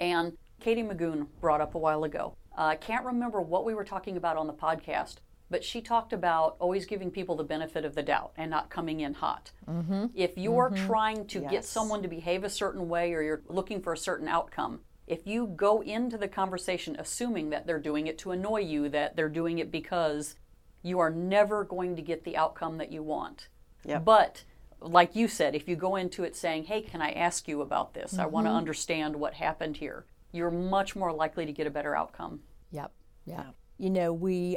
And 0.00 0.38
Katie 0.60 0.82
Magoon 0.82 1.26
brought 1.38 1.60
up 1.60 1.74
a 1.74 1.78
while 1.78 2.04
ago. 2.04 2.36
Uh, 2.56 2.68
I 2.68 2.76
can't 2.76 3.04
remember 3.04 3.42
what 3.42 3.66
we 3.66 3.74
were 3.74 3.84
talking 3.84 4.16
about 4.16 4.38
on 4.38 4.46
the 4.46 4.54
podcast, 4.54 5.16
but 5.50 5.64
she 5.64 5.80
talked 5.80 6.12
about 6.12 6.56
always 6.58 6.86
giving 6.86 7.10
people 7.10 7.36
the 7.36 7.44
benefit 7.44 7.84
of 7.84 7.94
the 7.94 8.02
doubt 8.02 8.32
and 8.36 8.50
not 8.50 8.70
coming 8.70 9.00
in 9.00 9.14
hot. 9.14 9.50
Mm-hmm. 9.68 10.06
If 10.14 10.36
you're 10.36 10.70
mm-hmm. 10.70 10.86
trying 10.86 11.26
to 11.28 11.40
yes. 11.40 11.50
get 11.50 11.64
someone 11.64 12.02
to 12.02 12.08
behave 12.08 12.44
a 12.44 12.50
certain 12.50 12.88
way 12.88 13.14
or 13.14 13.22
you're 13.22 13.42
looking 13.48 13.80
for 13.80 13.92
a 13.92 13.98
certain 13.98 14.28
outcome, 14.28 14.80
if 15.06 15.26
you 15.26 15.46
go 15.46 15.80
into 15.80 16.18
the 16.18 16.28
conversation 16.28 16.96
assuming 16.98 17.50
that 17.50 17.66
they're 17.66 17.78
doing 17.78 18.06
it 18.06 18.18
to 18.18 18.32
annoy 18.32 18.60
you, 18.60 18.88
that 18.90 19.16
they're 19.16 19.28
doing 19.30 19.58
it 19.58 19.70
because 19.70 20.36
you 20.82 20.98
are 20.98 21.10
never 21.10 21.64
going 21.64 21.96
to 21.96 22.02
get 22.02 22.24
the 22.24 22.36
outcome 22.36 22.78
that 22.78 22.92
you 22.92 23.02
want. 23.02 23.48
Yep. 23.84 24.04
But 24.04 24.44
like 24.80 25.16
you 25.16 25.26
said, 25.26 25.54
if 25.54 25.66
you 25.66 25.76
go 25.76 25.96
into 25.96 26.24
it 26.24 26.36
saying, 26.36 26.64
hey, 26.64 26.82
can 26.82 27.00
I 27.00 27.12
ask 27.12 27.48
you 27.48 27.62
about 27.62 27.94
this? 27.94 28.12
Mm-hmm. 28.12 28.20
I 28.20 28.26
want 28.26 28.46
to 28.46 28.52
understand 28.52 29.16
what 29.16 29.34
happened 29.34 29.78
here, 29.78 30.04
you're 30.30 30.50
much 30.50 30.94
more 30.94 31.12
likely 31.12 31.46
to 31.46 31.52
get 31.52 31.66
a 31.66 31.70
better 31.70 31.96
outcome. 31.96 32.40
Yep. 32.70 32.92
Yeah. 33.24 33.46
You 33.78 33.90
know, 33.90 34.12
we 34.12 34.56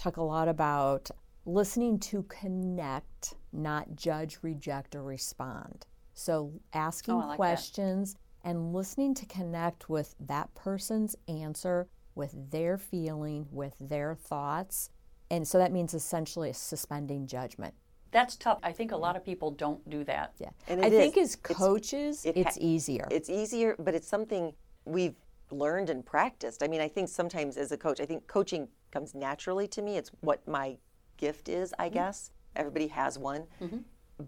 talk 0.00 0.16
a 0.16 0.22
lot 0.22 0.48
about 0.48 1.10
listening 1.44 1.98
to 1.98 2.22
connect, 2.24 3.34
not 3.52 3.94
judge, 3.94 4.38
reject, 4.42 4.94
or 4.94 5.02
respond. 5.02 5.86
So 6.14 6.52
asking 6.72 7.14
oh, 7.14 7.18
like 7.18 7.36
questions 7.36 8.14
that. 8.14 8.50
and 8.50 8.72
listening 8.72 9.14
to 9.14 9.26
connect 9.26 9.88
with 9.88 10.14
that 10.20 10.52
person's 10.54 11.16
answer, 11.28 11.86
with 12.14 12.34
their 12.50 12.78
feeling, 12.78 13.46
with 13.50 13.74
their 13.78 14.14
thoughts. 14.14 14.90
And 15.30 15.46
so 15.46 15.58
that 15.58 15.72
means 15.72 15.94
essentially 15.94 16.52
suspending 16.52 17.26
judgment. 17.26 17.74
That's 18.10 18.36
tough. 18.36 18.58
I 18.62 18.72
think 18.72 18.90
a 18.90 18.96
lot 18.96 19.16
of 19.16 19.24
people 19.24 19.52
don't 19.52 19.88
do 19.88 20.02
that. 20.04 20.32
Yeah. 20.38 20.50
And 20.66 20.84
I 20.84 20.88
is. 20.88 20.92
think 20.92 21.16
as 21.16 21.36
coaches, 21.36 22.24
it's, 22.24 22.36
it 22.36 22.40
it's 22.40 22.58
easier. 22.58 23.06
It's 23.10 23.30
easier, 23.30 23.76
but 23.78 23.94
it's 23.94 24.08
something 24.08 24.52
we've 24.84 25.14
learned 25.50 25.90
and 25.90 26.04
practiced. 26.04 26.62
I 26.62 26.68
mean, 26.68 26.80
I 26.80 26.88
think 26.88 27.08
sometimes 27.08 27.56
as 27.56 27.70
a 27.70 27.76
coach, 27.76 28.00
I 28.00 28.06
think 28.06 28.26
coaching 28.26 28.68
comes 28.90 29.14
naturally 29.14 29.68
to 29.68 29.82
me. 29.82 29.96
It's 29.96 30.10
what 30.20 30.46
my 30.46 30.76
gift 31.16 31.48
is, 31.48 31.74
I 31.78 31.86
mm-hmm. 31.86 31.94
guess. 31.94 32.30
Everybody 32.56 32.88
has 32.88 33.18
one. 33.18 33.46
Mm-hmm. 33.60 33.78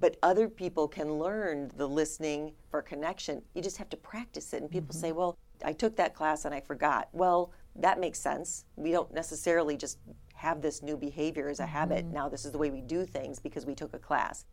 But 0.01 0.17
other 0.23 0.49
people 0.49 0.89
can 0.89 1.19
learn 1.19 1.71
the 1.77 1.87
listening 1.87 2.53
for 2.71 2.81
connection. 2.81 3.43
You 3.55 3.63
just 3.63 3.77
have 3.77 3.91
to 3.91 3.97
practice 3.97 4.53
it. 4.55 4.63
And 4.63 4.71
people 4.71 4.95
mm-hmm. 4.95 5.01
say, 5.01 5.13
well, 5.13 5.37
I 5.65 5.73
took 5.73 5.97
that 5.97 6.15
class 6.15 6.45
and 6.45 6.55
I 6.55 6.61
forgot. 6.61 7.09
Well, 7.13 7.53
that 7.77 8.01
makes 8.01 8.19
sense. 8.19 8.65
We 8.77 8.91
don't 8.91 9.13
necessarily 9.13 9.77
just 9.77 9.99
have 10.35 10.63
this 10.63 10.83
new 10.83 10.97
behavior 10.97 11.49
as 11.49 11.61
a 11.61 11.67
habit. 11.67 12.05
Mm-hmm. 12.05 12.15
Now, 12.15 12.29
this 12.29 12.45
is 12.45 12.53
the 12.53 12.59
way 12.59 12.71
we 12.71 12.81
do 12.81 13.05
things 13.05 13.39
because 13.39 13.67
we 13.67 13.75
took 13.75 13.95
a 13.95 13.99
class. 13.99 14.45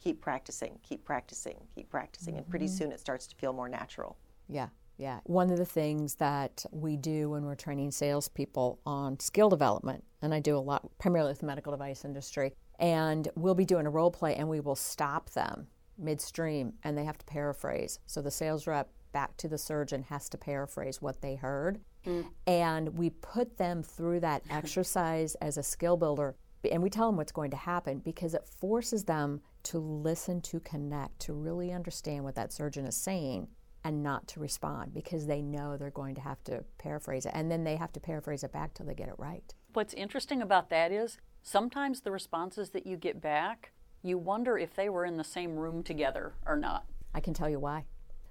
Keep 0.00 0.20
practicing, 0.20 0.78
keep 0.82 1.04
practicing, 1.04 1.56
keep 1.74 1.90
practicing. 1.90 2.36
And 2.36 2.48
pretty 2.48 2.66
mm-hmm. 2.66 2.76
soon 2.76 2.92
it 2.92 3.00
starts 3.00 3.26
to 3.26 3.36
feel 3.36 3.52
more 3.52 3.68
natural. 3.68 4.16
Yeah. 4.48 4.68
Yeah. 4.98 5.20
One 5.24 5.50
of 5.50 5.58
the 5.58 5.64
things 5.64 6.16
that 6.16 6.66
we 6.72 6.96
do 6.96 7.30
when 7.30 7.44
we're 7.44 7.54
training 7.54 7.92
salespeople 7.92 8.80
on 8.84 9.18
skill 9.20 9.48
development, 9.48 10.04
and 10.20 10.34
I 10.34 10.40
do 10.40 10.56
a 10.56 10.58
lot 10.58 10.90
primarily 10.98 11.30
with 11.30 11.38
the 11.38 11.46
medical 11.46 11.70
device 11.70 12.04
industry, 12.04 12.52
and 12.78 13.28
we'll 13.36 13.54
be 13.54 13.64
doing 13.64 13.86
a 13.86 13.90
role 13.90 14.10
play 14.10 14.34
and 14.34 14.48
we 14.48 14.60
will 14.60 14.76
stop 14.76 15.30
them 15.30 15.68
midstream 15.96 16.72
and 16.84 16.98
they 16.98 17.04
have 17.04 17.18
to 17.18 17.24
paraphrase. 17.26 18.00
So 18.06 18.20
the 18.20 18.30
sales 18.30 18.66
rep 18.66 18.90
back 19.12 19.36
to 19.38 19.48
the 19.48 19.58
surgeon 19.58 20.02
has 20.04 20.28
to 20.30 20.38
paraphrase 20.38 21.00
what 21.00 21.20
they 21.22 21.36
heard. 21.36 21.80
Mm. 22.06 22.26
And 22.46 22.98
we 22.98 23.10
put 23.10 23.56
them 23.56 23.82
through 23.82 24.20
that 24.20 24.42
exercise 24.50 25.34
as 25.36 25.56
a 25.56 25.62
skill 25.62 25.96
builder 25.96 26.36
and 26.70 26.82
we 26.82 26.90
tell 26.90 27.06
them 27.06 27.16
what's 27.16 27.32
going 27.32 27.52
to 27.52 27.56
happen 27.56 28.00
because 28.00 28.34
it 28.34 28.44
forces 28.44 29.04
them 29.04 29.40
to 29.62 29.78
listen, 29.78 30.40
to 30.40 30.58
connect, 30.60 31.20
to 31.20 31.32
really 31.32 31.72
understand 31.72 32.24
what 32.24 32.34
that 32.34 32.52
surgeon 32.52 32.84
is 32.84 32.96
saying 32.96 33.46
and 33.88 34.02
not 34.02 34.28
to 34.28 34.38
respond 34.38 34.92
because 34.92 35.26
they 35.26 35.40
know 35.40 35.78
they're 35.78 35.90
going 35.90 36.14
to 36.14 36.20
have 36.20 36.44
to 36.44 36.62
paraphrase 36.76 37.24
it 37.24 37.32
and 37.34 37.50
then 37.50 37.64
they 37.64 37.74
have 37.74 37.90
to 37.90 37.98
paraphrase 37.98 38.44
it 38.44 38.52
back 38.52 38.74
till 38.74 38.84
they 38.84 38.92
get 38.92 39.08
it 39.08 39.14
right. 39.16 39.54
What's 39.72 39.94
interesting 39.94 40.42
about 40.42 40.68
that 40.68 40.92
is 40.92 41.16
sometimes 41.42 42.02
the 42.02 42.10
responses 42.10 42.68
that 42.70 42.86
you 42.86 42.98
get 42.98 43.22
back, 43.22 43.72
you 44.02 44.18
wonder 44.18 44.58
if 44.58 44.74
they 44.74 44.90
were 44.90 45.06
in 45.06 45.16
the 45.16 45.24
same 45.24 45.56
room 45.56 45.82
together 45.82 46.34
or 46.44 46.54
not. 46.54 46.84
I 47.14 47.20
can 47.20 47.32
tell 47.32 47.48
you 47.48 47.58
why. 47.58 47.86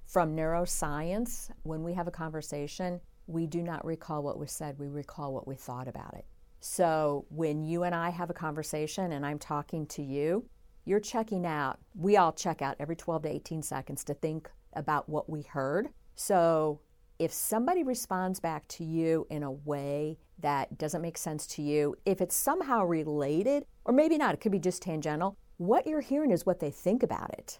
From 0.05 0.35
neuroscience, 0.35 1.49
when 1.63 1.83
we 1.83 1.95
have 1.95 2.07
a 2.07 2.11
conversation, 2.11 3.01
we 3.25 3.47
do 3.47 3.63
not 3.63 3.83
recall 3.83 4.21
what 4.21 4.37
was 4.37 4.51
said, 4.51 4.77
we 4.77 4.87
recall 4.87 5.33
what 5.33 5.47
we 5.47 5.55
thought 5.55 5.87
about 5.87 6.13
it. 6.13 6.25
So 6.59 7.25
when 7.29 7.63
you 7.63 7.81
and 7.81 7.95
I 7.95 8.11
have 8.11 8.29
a 8.29 8.33
conversation 8.33 9.11
and 9.11 9.25
I'm 9.25 9.39
talking 9.39 9.87
to 9.87 10.03
you, 10.03 10.47
you're 10.85 10.99
checking 10.99 11.47
out. 11.47 11.79
We 11.95 12.15
all 12.17 12.31
check 12.31 12.61
out 12.61 12.75
every 12.79 12.95
12 12.95 13.23
to 13.23 13.29
18 13.29 13.63
seconds 13.63 14.03
to 14.03 14.13
think 14.13 14.51
about 14.77 15.09
what 15.09 15.29
we 15.29 15.41
heard. 15.41 15.89
So 16.15 16.79
if 17.19 17.33
somebody 17.33 17.83
responds 17.83 18.39
back 18.39 18.67
to 18.67 18.83
you 18.83 19.25
in 19.29 19.43
a 19.43 19.51
way 19.51 20.19
that 20.39 20.77
doesn't 20.77 21.01
make 21.01 21.17
sense 21.17 21.47
to 21.47 21.61
you, 21.61 21.95
if 22.05 22.21
it's 22.21 22.35
somehow 22.35 22.83
related, 22.83 23.65
or 23.85 23.93
maybe 23.93 24.17
not, 24.17 24.33
it 24.33 24.41
could 24.41 24.51
be 24.51 24.59
just 24.59 24.81
tangential, 24.81 25.35
what 25.57 25.87
you're 25.87 26.01
hearing 26.01 26.31
is 26.31 26.45
what 26.45 26.59
they 26.59 26.69
think 26.69 27.01
about 27.01 27.31
it, 27.33 27.59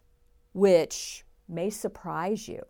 which 0.54 1.26
may 1.50 1.70
surprise 1.70 2.48
you. 2.48 2.62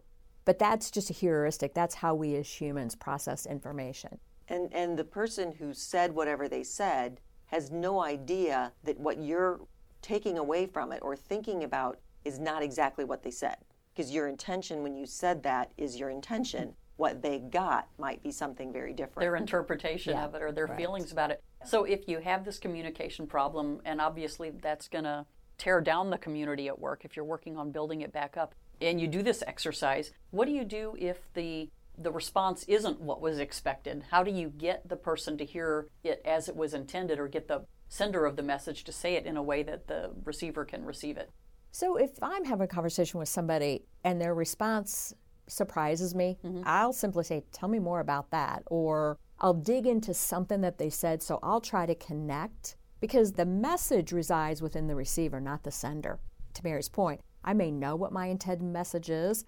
But 0.46 0.60
that's 0.60 0.90
just 0.90 1.10
a 1.10 1.14
heuristic. 1.14 1.74
That's 1.74 1.96
how 1.96 2.16
we 2.16 2.36
as 2.36 2.48
humans 2.48 2.96
process 2.96 3.46
information. 3.46 4.18
And, 4.48 4.74
and 4.74 4.98
the 4.98 5.04
person 5.04 5.52
who 5.52 5.74
said 5.74 6.14
whatever 6.14 6.48
they 6.48 6.64
said 6.64 7.20
has 7.48 7.70
no 7.70 8.02
idea 8.02 8.72
that 8.86 8.98
what 8.98 9.22
you're 9.22 9.60
taking 10.02 10.38
away 10.38 10.66
from 10.66 10.94
it 10.94 11.00
or 11.02 11.18
thinking 11.18 11.66
about 11.66 12.00
is 12.24 12.40
not 12.40 12.64
exactly 12.64 13.04
what 13.04 13.24
they 13.24 13.32
said 13.32 13.58
because 13.98 14.12
your 14.14 14.28
intention 14.28 14.84
when 14.84 14.96
you 14.96 15.08
said 15.08 15.42
that 15.42 15.72
is 15.76 15.98
your 15.98 16.12
intention. 16.12 16.74
What 16.98 17.22
they 17.22 17.40
got 17.40 17.88
might 18.00 18.24
be 18.24 18.32
something 18.32 18.72
very 18.72 18.94
different. 18.94 19.20
Their 19.20 19.36
interpretation 19.36 20.14
yeah, 20.14 20.26
of 20.26 20.36
it 20.36 20.42
or 20.42 20.52
their 20.52 20.68
feelings 20.68 21.12
about 21.12 21.32
it. 21.32 21.44
So 21.66 21.84
if 21.84 22.08
you 22.08 22.20
have 22.20 22.46
this 22.46 22.58
communication 22.58 23.28
problem, 23.28 23.82
and 23.86 24.02
obviously 24.02 24.50
that's 24.50 24.88
going 24.88 25.04
to 25.04 25.26
tear 25.58 25.82
down 25.82 26.10
the 26.10 26.18
community 26.18 26.68
at 26.68 26.80
work 26.80 27.06
if 27.06 27.16
you're 27.16 27.26
working 27.26 27.58
on 27.58 27.72
building 27.72 28.02
it 28.02 28.14
back 28.14 28.38
up, 28.38 28.56
and 28.82 29.02
you 29.02 29.08
do 29.08 29.22
this 29.22 29.44
exercise, 29.46 30.12
what 30.32 30.46
do 30.46 30.52
you 30.52 30.64
do 30.64 30.96
if 31.00 31.18
the 31.34 31.70
the 32.00 32.12
response 32.12 32.64
isn't 32.68 33.02
what 33.02 33.22
was 33.22 33.40
expected? 33.40 34.04
How 34.12 34.22
do 34.22 34.30
you 34.30 34.50
get 34.50 34.88
the 34.88 34.96
person 34.96 35.36
to 35.40 35.46
hear 35.46 35.88
it 36.04 36.22
as 36.24 36.48
it 36.48 36.56
was 36.56 36.76
intended 36.76 37.18
or 37.18 37.28
get 37.28 37.48
the 37.48 37.66
sender 37.90 38.28
of 38.28 38.36
the 38.36 38.44
message 38.44 38.84
to 38.84 38.92
say 38.92 39.16
it 39.16 39.26
in 39.26 39.36
a 39.36 39.42
way 39.42 39.64
that 39.64 39.88
the 39.88 40.12
receiver 40.24 40.64
can 40.64 40.86
receive 40.86 41.18
it? 41.18 41.32
So 41.72 41.98
if 41.98 42.12
I'm 42.22 42.46
having 42.46 42.66
a 42.66 42.68
conversation 42.68 43.20
with 43.20 43.30
somebody 43.30 43.86
and 44.04 44.20
their 44.20 44.34
response 44.34 45.14
surprises 45.48 46.16
me, 46.16 46.38
mm-hmm. 46.44 46.64
I'll 46.66 46.94
simply 46.94 47.24
say, 47.24 47.44
Tell 47.52 47.70
me 47.70 47.80
more 47.80 48.00
about 48.00 48.32
that. 48.32 48.64
Or 48.68 49.18
I'll 49.40 49.54
dig 49.54 49.86
into 49.86 50.14
something 50.14 50.62
that 50.62 50.78
they 50.78 50.90
said. 50.90 51.22
So 51.22 51.40
I'll 51.44 51.62
try 51.62 51.86
to 51.86 51.96
connect 51.96 52.76
because 53.00 53.34
the 53.34 53.46
message 53.46 54.12
resides 54.12 54.62
within 54.62 54.88
the 54.88 54.96
receiver, 54.96 55.40
not 55.40 55.64
the 55.64 55.72
sender. 55.72 56.20
To 56.56 56.64
Mary's 56.64 56.90
point, 56.90 57.22
I 57.44 57.54
may 57.54 57.72
know 57.72 57.96
what 57.96 58.12
my 58.12 58.28
intended 58.28 58.66
message 58.66 59.10
is, 59.10 59.46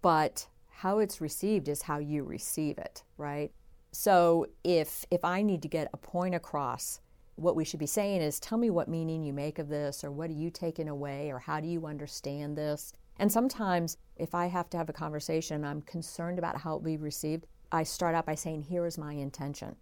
but 0.00 0.46
how 0.68 0.98
it's 1.00 1.20
received 1.20 1.68
is 1.68 1.82
how 1.82 1.98
you 1.98 2.22
receive 2.22 2.78
it, 2.78 3.02
right? 3.16 3.52
So 3.92 4.46
if 4.64 5.04
if 5.10 5.24
I 5.24 5.42
need 5.42 5.62
to 5.62 5.68
get 5.68 5.90
a 5.92 5.96
point 5.96 6.34
across, 6.34 7.00
what 7.42 7.56
we 7.56 7.64
should 7.64 7.80
be 7.80 7.86
saying 7.86 8.22
is 8.22 8.38
tell 8.38 8.56
me 8.56 8.70
what 8.70 8.88
meaning 8.88 9.22
you 9.22 9.32
make 9.32 9.58
of 9.58 9.68
this 9.68 10.04
or 10.04 10.10
what 10.10 10.30
are 10.30 10.34
you 10.34 10.50
taking 10.50 10.88
away 10.88 11.30
or 11.30 11.38
how 11.38 11.60
do 11.60 11.66
you 11.66 11.86
understand 11.86 12.56
this? 12.56 12.92
And 13.18 13.30
sometimes 13.30 13.96
if 14.16 14.34
I 14.34 14.46
have 14.46 14.70
to 14.70 14.76
have 14.76 14.88
a 14.88 14.92
conversation, 14.92 15.56
and 15.56 15.66
I'm 15.66 15.82
concerned 15.82 16.38
about 16.38 16.60
how 16.60 16.72
it 16.72 16.74
will 16.76 16.92
be 16.92 16.96
received, 16.96 17.46
I 17.70 17.82
start 17.82 18.14
out 18.14 18.26
by 18.26 18.34
saying 18.34 18.62
here 18.62 18.86
is 18.86 18.96
my 18.96 19.12
intention. 19.12 19.76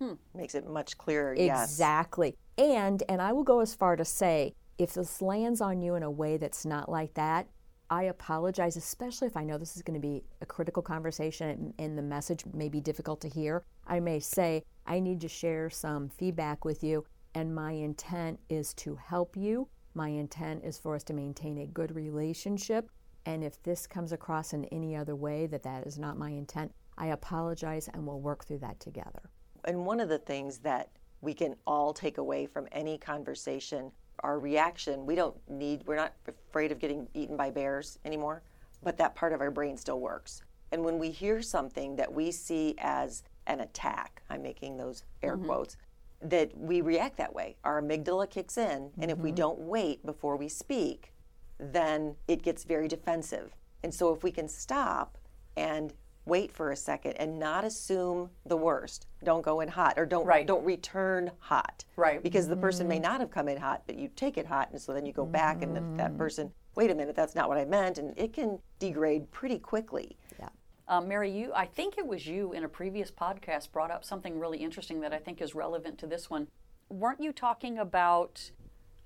Hmm. 0.00 0.14
Makes 0.34 0.54
it 0.54 0.68
much 0.68 0.98
clearer. 0.98 1.34
Exactly. 1.34 2.36
Yes. 2.58 2.68
And 2.68 3.02
and 3.08 3.22
I 3.22 3.32
will 3.32 3.44
go 3.44 3.60
as 3.60 3.74
far 3.74 3.96
to 3.96 4.04
say 4.04 4.54
if 4.78 4.94
this 4.94 5.22
lands 5.22 5.60
on 5.60 5.80
you 5.80 5.94
in 5.94 6.02
a 6.02 6.10
way 6.10 6.36
that's 6.36 6.66
not 6.66 6.90
like 6.90 7.14
that, 7.14 7.48
I 7.88 8.04
apologize, 8.04 8.76
especially 8.76 9.26
if 9.28 9.36
I 9.36 9.44
know 9.44 9.58
this 9.58 9.76
is 9.76 9.82
going 9.82 10.00
to 10.00 10.06
be 10.06 10.24
a 10.40 10.46
critical 10.46 10.82
conversation 10.82 11.72
and 11.78 11.96
the 11.96 12.02
message 12.02 12.44
may 12.52 12.68
be 12.68 12.80
difficult 12.80 13.20
to 13.22 13.28
hear. 13.28 13.62
I 13.86 14.00
may 14.00 14.20
say, 14.20 14.64
I 14.86 15.00
need 15.00 15.20
to 15.22 15.28
share 15.28 15.68
some 15.70 16.08
feedback 16.08 16.64
with 16.64 16.82
you, 16.84 17.04
and 17.34 17.54
my 17.54 17.72
intent 17.72 18.38
is 18.48 18.72
to 18.74 18.96
help 18.96 19.36
you. 19.36 19.68
My 19.94 20.08
intent 20.08 20.64
is 20.64 20.78
for 20.78 20.94
us 20.94 21.02
to 21.04 21.12
maintain 21.12 21.58
a 21.58 21.66
good 21.66 21.94
relationship. 21.94 22.90
And 23.24 23.42
if 23.42 23.62
this 23.62 23.86
comes 23.86 24.12
across 24.12 24.52
in 24.52 24.64
any 24.66 24.94
other 24.94 25.16
way 25.16 25.46
that 25.46 25.62
that 25.64 25.86
is 25.86 25.98
not 25.98 26.18
my 26.18 26.30
intent, 26.30 26.72
I 26.96 27.08
apologize 27.08 27.88
and 27.88 28.06
we'll 28.06 28.20
work 28.20 28.44
through 28.44 28.58
that 28.58 28.78
together. 28.78 29.30
And 29.64 29.84
one 29.84 30.00
of 30.00 30.08
the 30.08 30.18
things 30.18 30.58
that 30.58 30.90
we 31.20 31.34
can 31.34 31.56
all 31.66 31.92
take 31.92 32.18
away 32.18 32.46
from 32.46 32.68
any 32.72 32.98
conversation 32.98 33.90
our 34.20 34.38
reaction, 34.38 35.06
we 35.06 35.14
don't 35.14 35.36
need, 35.48 35.82
we're 35.86 35.96
not 35.96 36.14
afraid 36.26 36.72
of 36.72 36.78
getting 36.78 37.06
eaten 37.14 37.36
by 37.36 37.50
bears 37.50 37.98
anymore, 38.04 38.42
but 38.82 38.96
that 38.98 39.14
part 39.14 39.32
of 39.32 39.40
our 39.40 39.50
brain 39.50 39.76
still 39.76 40.00
works. 40.00 40.42
And 40.72 40.84
when 40.84 40.98
we 40.98 41.10
hear 41.10 41.42
something 41.42 41.96
that 41.96 42.12
we 42.12 42.30
see 42.30 42.74
as 42.78 43.22
an 43.46 43.60
attack, 43.60 44.22
I'm 44.30 44.42
making 44.42 44.76
those 44.76 45.04
air 45.22 45.36
mm-hmm. 45.36 45.46
quotes, 45.46 45.76
that 46.22 46.56
we 46.56 46.80
react 46.80 47.16
that 47.18 47.34
way. 47.34 47.56
Our 47.64 47.82
amygdala 47.82 48.30
kicks 48.30 48.56
in, 48.56 48.66
and 48.66 48.90
mm-hmm. 48.92 49.10
if 49.10 49.18
we 49.18 49.30
mm-hmm. 49.30 49.36
don't 49.36 49.58
wait 49.60 50.04
before 50.04 50.36
we 50.36 50.48
speak, 50.48 51.12
then 51.58 52.16
it 52.28 52.42
gets 52.42 52.64
very 52.64 52.88
defensive. 52.88 53.54
And 53.82 53.92
so 53.92 54.12
if 54.12 54.22
we 54.22 54.30
can 54.30 54.48
stop 54.48 55.18
and 55.56 55.92
wait 56.26 56.52
for 56.52 56.72
a 56.72 56.76
second 56.76 57.12
and 57.12 57.38
not 57.38 57.64
assume 57.64 58.28
the 58.44 58.56
worst. 58.56 59.06
Don't 59.24 59.42
go 59.42 59.60
in 59.60 59.68
hot 59.68 59.94
or 59.96 60.04
don't 60.04 60.26
right. 60.26 60.46
don't 60.46 60.64
return 60.64 61.30
hot. 61.38 61.84
Right. 61.94 62.22
Because 62.22 62.48
the 62.48 62.56
person 62.56 62.86
may 62.88 62.96
mm-hmm. 62.96 63.04
not 63.04 63.20
have 63.20 63.30
come 63.30 63.48
in 63.48 63.56
hot, 63.56 63.82
but 63.86 63.96
you 63.96 64.10
take 64.14 64.36
it 64.36 64.44
hot 64.44 64.70
and 64.72 64.80
so 64.80 64.92
then 64.92 65.06
you 65.06 65.12
go 65.12 65.24
back 65.24 65.62
and 65.62 65.74
that 65.74 65.82
mm-hmm. 65.82 66.18
person, 66.18 66.52
wait 66.74 66.90
a 66.90 66.94
minute, 66.94 67.14
that's 67.14 67.34
not 67.34 67.48
what 67.48 67.58
I 67.58 67.64
meant 67.64 67.98
and 67.98 68.12
it 68.18 68.32
can 68.32 68.58
degrade 68.78 69.30
pretty 69.30 69.58
quickly. 69.58 70.16
Yeah. 70.38 70.48
Um, 70.88 71.08
Mary, 71.08 71.30
you 71.30 71.52
I 71.54 71.66
think 71.66 71.98
it 71.98 72.06
was 72.06 72.26
you 72.26 72.52
in 72.52 72.64
a 72.64 72.68
previous 72.68 73.10
podcast 73.10 73.72
brought 73.72 73.90
up 73.90 74.04
something 74.04 74.38
really 74.38 74.58
interesting 74.58 75.00
that 75.00 75.12
I 75.12 75.18
think 75.18 75.40
is 75.40 75.54
relevant 75.54 75.98
to 75.98 76.06
this 76.06 76.30
one. 76.30 76.46
Weren't 76.88 77.20
you 77.20 77.32
talking 77.32 77.78
about 77.78 78.50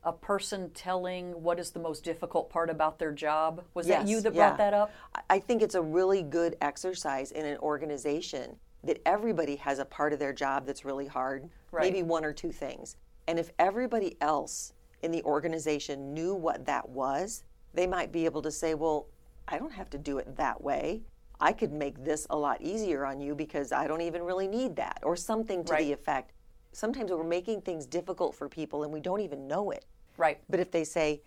a 0.02 0.12
person 0.12 0.70
telling 0.70 1.42
what 1.42 1.58
is 1.58 1.70
the 1.70 1.80
most 1.80 2.04
difficult 2.04 2.50
part 2.50 2.68
about 2.70 2.98
their 2.98 3.12
job? 3.12 3.64
Was 3.74 3.86
yes, 3.86 4.02
that 4.02 4.10
you 4.10 4.20
that 4.20 4.34
yeah. 4.34 4.48
brought 4.48 4.58
that 4.58 4.74
up? 4.74 4.92
I 5.28 5.38
think 5.38 5.62
it's 5.62 5.74
a 5.74 5.82
really 5.82 6.22
good 6.22 6.56
exercise 6.60 7.32
in 7.32 7.46
an 7.46 7.58
organization 7.58 8.56
that 8.84 9.00
everybody 9.06 9.56
has 9.56 9.78
a 9.78 9.84
part 9.84 10.12
of 10.12 10.18
their 10.18 10.32
job 10.32 10.66
that's 10.66 10.84
really 10.84 11.06
hard, 11.06 11.48
right. 11.70 11.82
maybe 11.82 12.02
one 12.02 12.24
or 12.24 12.32
two 12.32 12.52
things. 12.52 12.96
And 13.26 13.38
if 13.38 13.50
everybody 13.58 14.16
else 14.20 14.72
in 15.02 15.10
the 15.10 15.22
organization 15.22 16.12
knew 16.14 16.34
what 16.34 16.66
that 16.66 16.88
was, 16.88 17.44
they 17.74 17.86
might 17.86 18.10
be 18.10 18.24
able 18.24 18.42
to 18.42 18.50
say, 18.50 18.74
well, 18.74 19.06
I 19.48 19.58
don't 19.58 19.72
have 19.72 19.90
to 19.90 19.98
do 19.98 20.18
it 20.18 20.36
that 20.36 20.62
way. 20.62 21.02
I 21.40 21.52
could 21.52 21.72
make 21.72 22.04
this 22.04 22.26
a 22.30 22.36
lot 22.36 22.60
easier 22.60 23.04
on 23.06 23.20
you 23.20 23.34
because 23.34 23.72
I 23.72 23.86
don't 23.86 24.02
even 24.02 24.22
really 24.22 24.46
need 24.46 24.76
that, 24.76 25.00
or 25.02 25.16
something 25.16 25.64
to 25.64 25.72
right. 25.72 25.84
the 25.84 25.92
effect 25.92 26.32
sometimes 26.72 27.10
we're 27.10 27.24
making 27.24 27.62
things 27.62 27.86
difficult 27.86 28.34
for 28.34 28.48
people 28.48 28.84
and 28.84 28.92
we 28.92 29.00
don't 29.00 29.20
even 29.20 29.46
know 29.46 29.70
it. 29.70 29.84
Right. 30.16 30.38
But 30.48 30.60
if 30.60 30.70
they 30.70 30.84
say, 30.84 31.22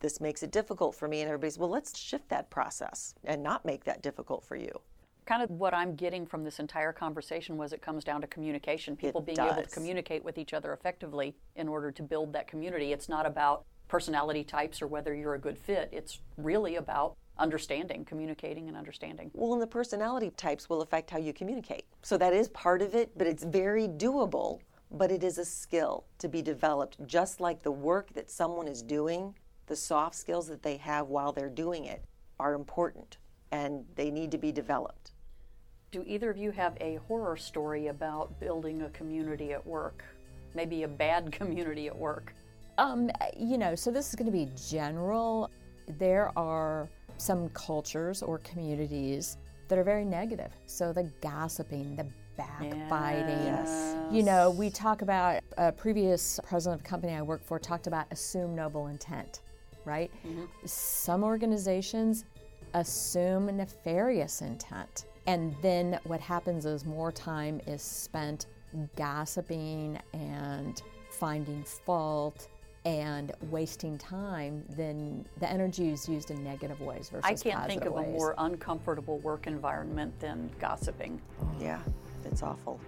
this 0.00 0.20
makes 0.20 0.42
it 0.42 0.52
difficult 0.52 0.94
for 0.94 1.08
me, 1.08 1.22
and 1.22 1.28
everybody's, 1.28 1.58
well, 1.58 1.70
let's 1.70 1.98
shift 1.98 2.28
that 2.28 2.50
process 2.50 3.14
and 3.24 3.42
not 3.42 3.64
make 3.64 3.84
that 3.84 4.02
difficult 4.02 4.44
for 4.44 4.54
you. 4.54 4.70
Kind 5.24 5.42
of 5.42 5.50
what 5.50 5.74
I'm 5.74 5.96
getting 5.96 6.26
from 6.26 6.44
this 6.44 6.60
entire 6.60 6.92
conversation 6.92 7.56
was 7.56 7.72
it 7.72 7.82
comes 7.82 8.04
down 8.04 8.20
to 8.20 8.26
communication. 8.26 8.94
People 8.94 9.22
it 9.22 9.26
being 9.26 9.36
does. 9.36 9.52
able 9.52 9.62
to 9.62 9.70
communicate 9.70 10.22
with 10.22 10.38
each 10.38 10.52
other 10.52 10.72
effectively 10.72 11.34
in 11.56 11.66
order 11.66 11.90
to 11.90 12.02
build 12.02 12.32
that 12.34 12.46
community. 12.46 12.92
It's 12.92 13.08
not 13.08 13.26
about 13.26 13.64
personality 13.88 14.44
types 14.44 14.82
or 14.82 14.86
whether 14.86 15.14
you're 15.14 15.34
a 15.34 15.38
good 15.38 15.58
fit. 15.58 15.88
It's 15.92 16.20
really 16.36 16.76
about 16.76 17.16
understanding, 17.38 18.04
communicating 18.04 18.68
and 18.68 18.76
understanding. 18.76 19.30
Well, 19.34 19.52
and 19.52 19.62
the 19.62 19.66
personality 19.66 20.30
types 20.36 20.68
will 20.68 20.82
affect 20.82 21.10
how 21.10 21.18
you 21.18 21.32
communicate. 21.32 21.84
So 22.02 22.16
that 22.18 22.32
is 22.32 22.48
part 22.48 22.82
of 22.82 22.94
it, 22.94 23.16
but 23.16 23.26
it's 23.26 23.44
very 23.44 23.88
doable 23.88 24.60
but 24.90 25.10
it 25.10 25.24
is 25.24 25.38
a 25.38 25.44
skill 25.44 26.04
to 26.18 26.28
be 26.28 26.42
developed, 26.42 26.96
just 27.06 27.40
like 27.40 27.62
the 27.62 27.70
work 27.70 28.12
that 28.14 28.30
someone 28.30 28.68
is 28.68 28.82
doing, 28.82 29.34
the 29.66 29.76
soft 29.76 30.14
skills 30.14 30.46
that 30.46 30.62
they 30.62 30.76
have 30.76 31.08
while 31.08 31.32
they're 31.32 31.48
doing 31.48 31.84
it 31.84 32.04
are 32.38 32.54
important 32.54 33.18
and 33.52 33.84
they 33.94 34.10
need 34.10 34.30
to 34.30 34.38
be 34.38 34.52
developed. 34.52 35.12
Do 35.90 36.04
either 36.06 36.30
of 36.30 36.36
you 36.36 36.50
have 36.50 36.76
a 36.80 36.96
horror 37.08 37.36
story 37.36 37.88
about 37.88 38.38
building 38.40 38.82
a 38.82 38.90
community 38.90 39.52
at 39.52 39.64
work? 39.66 40.04
Maybe 40.54 40.82
a 40.82 40.88
bad 40.88 41.32
community 41.32 41.86
at 41.86 41.96
work? 41.96 42.34
Um, 42.78 43.10
you 43.36 43.56
know, 43.56 43.74
so 43.74 43.90
this 43.90 44.08
is 44.08 44.14
going 44.14 44.26
to 44.26 44.32
be 44.32 44.50
general. 44.68 45.50
There 45.98 46.30
are 46.36 46.88
some 47.18 47.48
cultures 47.50 48.22
or 48.22 48.38
communities 48.38 49.36
that 49.68 49.78
are 49.78 49.84
very 49.84 50.04
negative. 50.04 50.52
So 50.66 50.92
the 50.92 51.10
gossiping, 51.20 51.96
the 51.96 52.06
backbiting. 52.36 53.44
Yes. 53.44 53.96
You 54.10 54.22
know, 54.22 54.50
we 54.50 54.70
talk 54.70 55.02
about 55.02 55.42
a 55.56 55.72
previous 55.72 56.38
president 56.46 56.80
of 56.80 56.86
a 56.86 56.88
company 56.88 57.14
I 57.14 57.22
worked 57.22 57.46
for 57.46 57.58
talked 57.58 57.86
about 57.86 58.06
assume 58.10 58.54
noble 58.54 58.88
intent, 58.88 59.40
right? 59.84 60.10
Mm-hmm. 60.26 60.44
Some 60.64 61.24
organizations 61.24 62.24
assume 62.74 63.46
nefarious 63.56 64.42
intent. 64.42 65.06
And 65.26 65.56
then 65.62 65.98
what 66.04 66.20
happens 66.20 66.66
is 66.66 66.84
more 66.84 67.10
time 67.10 67.60
is 67.66 67.82
spent 67.82 68.46
gossiping 68.96 69.98
and 70.12 70.82
finding 71.10 71.64
fault 71.64 72.48
and 72.86 73.32
wasting 73.50 73.98
time 73.98 74.64
then 74.76 75.26
the 75.40 75.50
energy 75.50 75.90
is 75.90 76.08
used 76.08 76.30
in 76.30 76.42
negative 76.44 76.80
ways 76.80 77.10
versus 77.10 77.24
I 77.24 77.34
can't 77.34 77.66
think 77.66 77.84
of 77.84 77.94
ways. 77.94 78.06
a 78.06 78.10
more 78.12 78.36
uncomfortable 78.38 79.18
work 79.18 79.48
environment 79.48 80.18
than 80.20 80.48
gossiping. 80.60 81.20
Yeah. 81.58 81.80
It's 82.24 82.44
awful. 82.44 82.80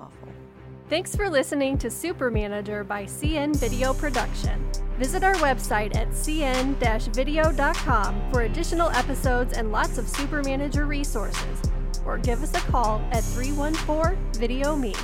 Awful. 0.00 0.28
Thanks 0.88 1.14
for 1.14 1.28
listening 1.28 1.76
to 1.78 1.90
Super 1.90 2.30
Manager 2.30 2.82
by 2.84 3.04
CN 3.04 3.54
Video 3.54 3.92
Production. 3.92 4.66
Visit 4.98 5.22
our 5.22 5.34
website 5.34 5.94
at 5.94 6.08
cn-video.com 6.08 6.72
for 8.32 8.42
additional 8.42 8.88
episodes 8.90 9.58
and 9.58 9.70
lots 9.70 9.98
of 9.98 10.08
Super 10.08 10.42
Manager 10.42 10.86
resources, 10.86 11.60
or 12.06 12.16
give 12.16 12.42
us 12.42 12.54
a 12.54 12.60
call 12.70 13.02
at 13.12 13.22
314 13.22 14.16
Video 14.40 14.74
Me. 14.74 14.94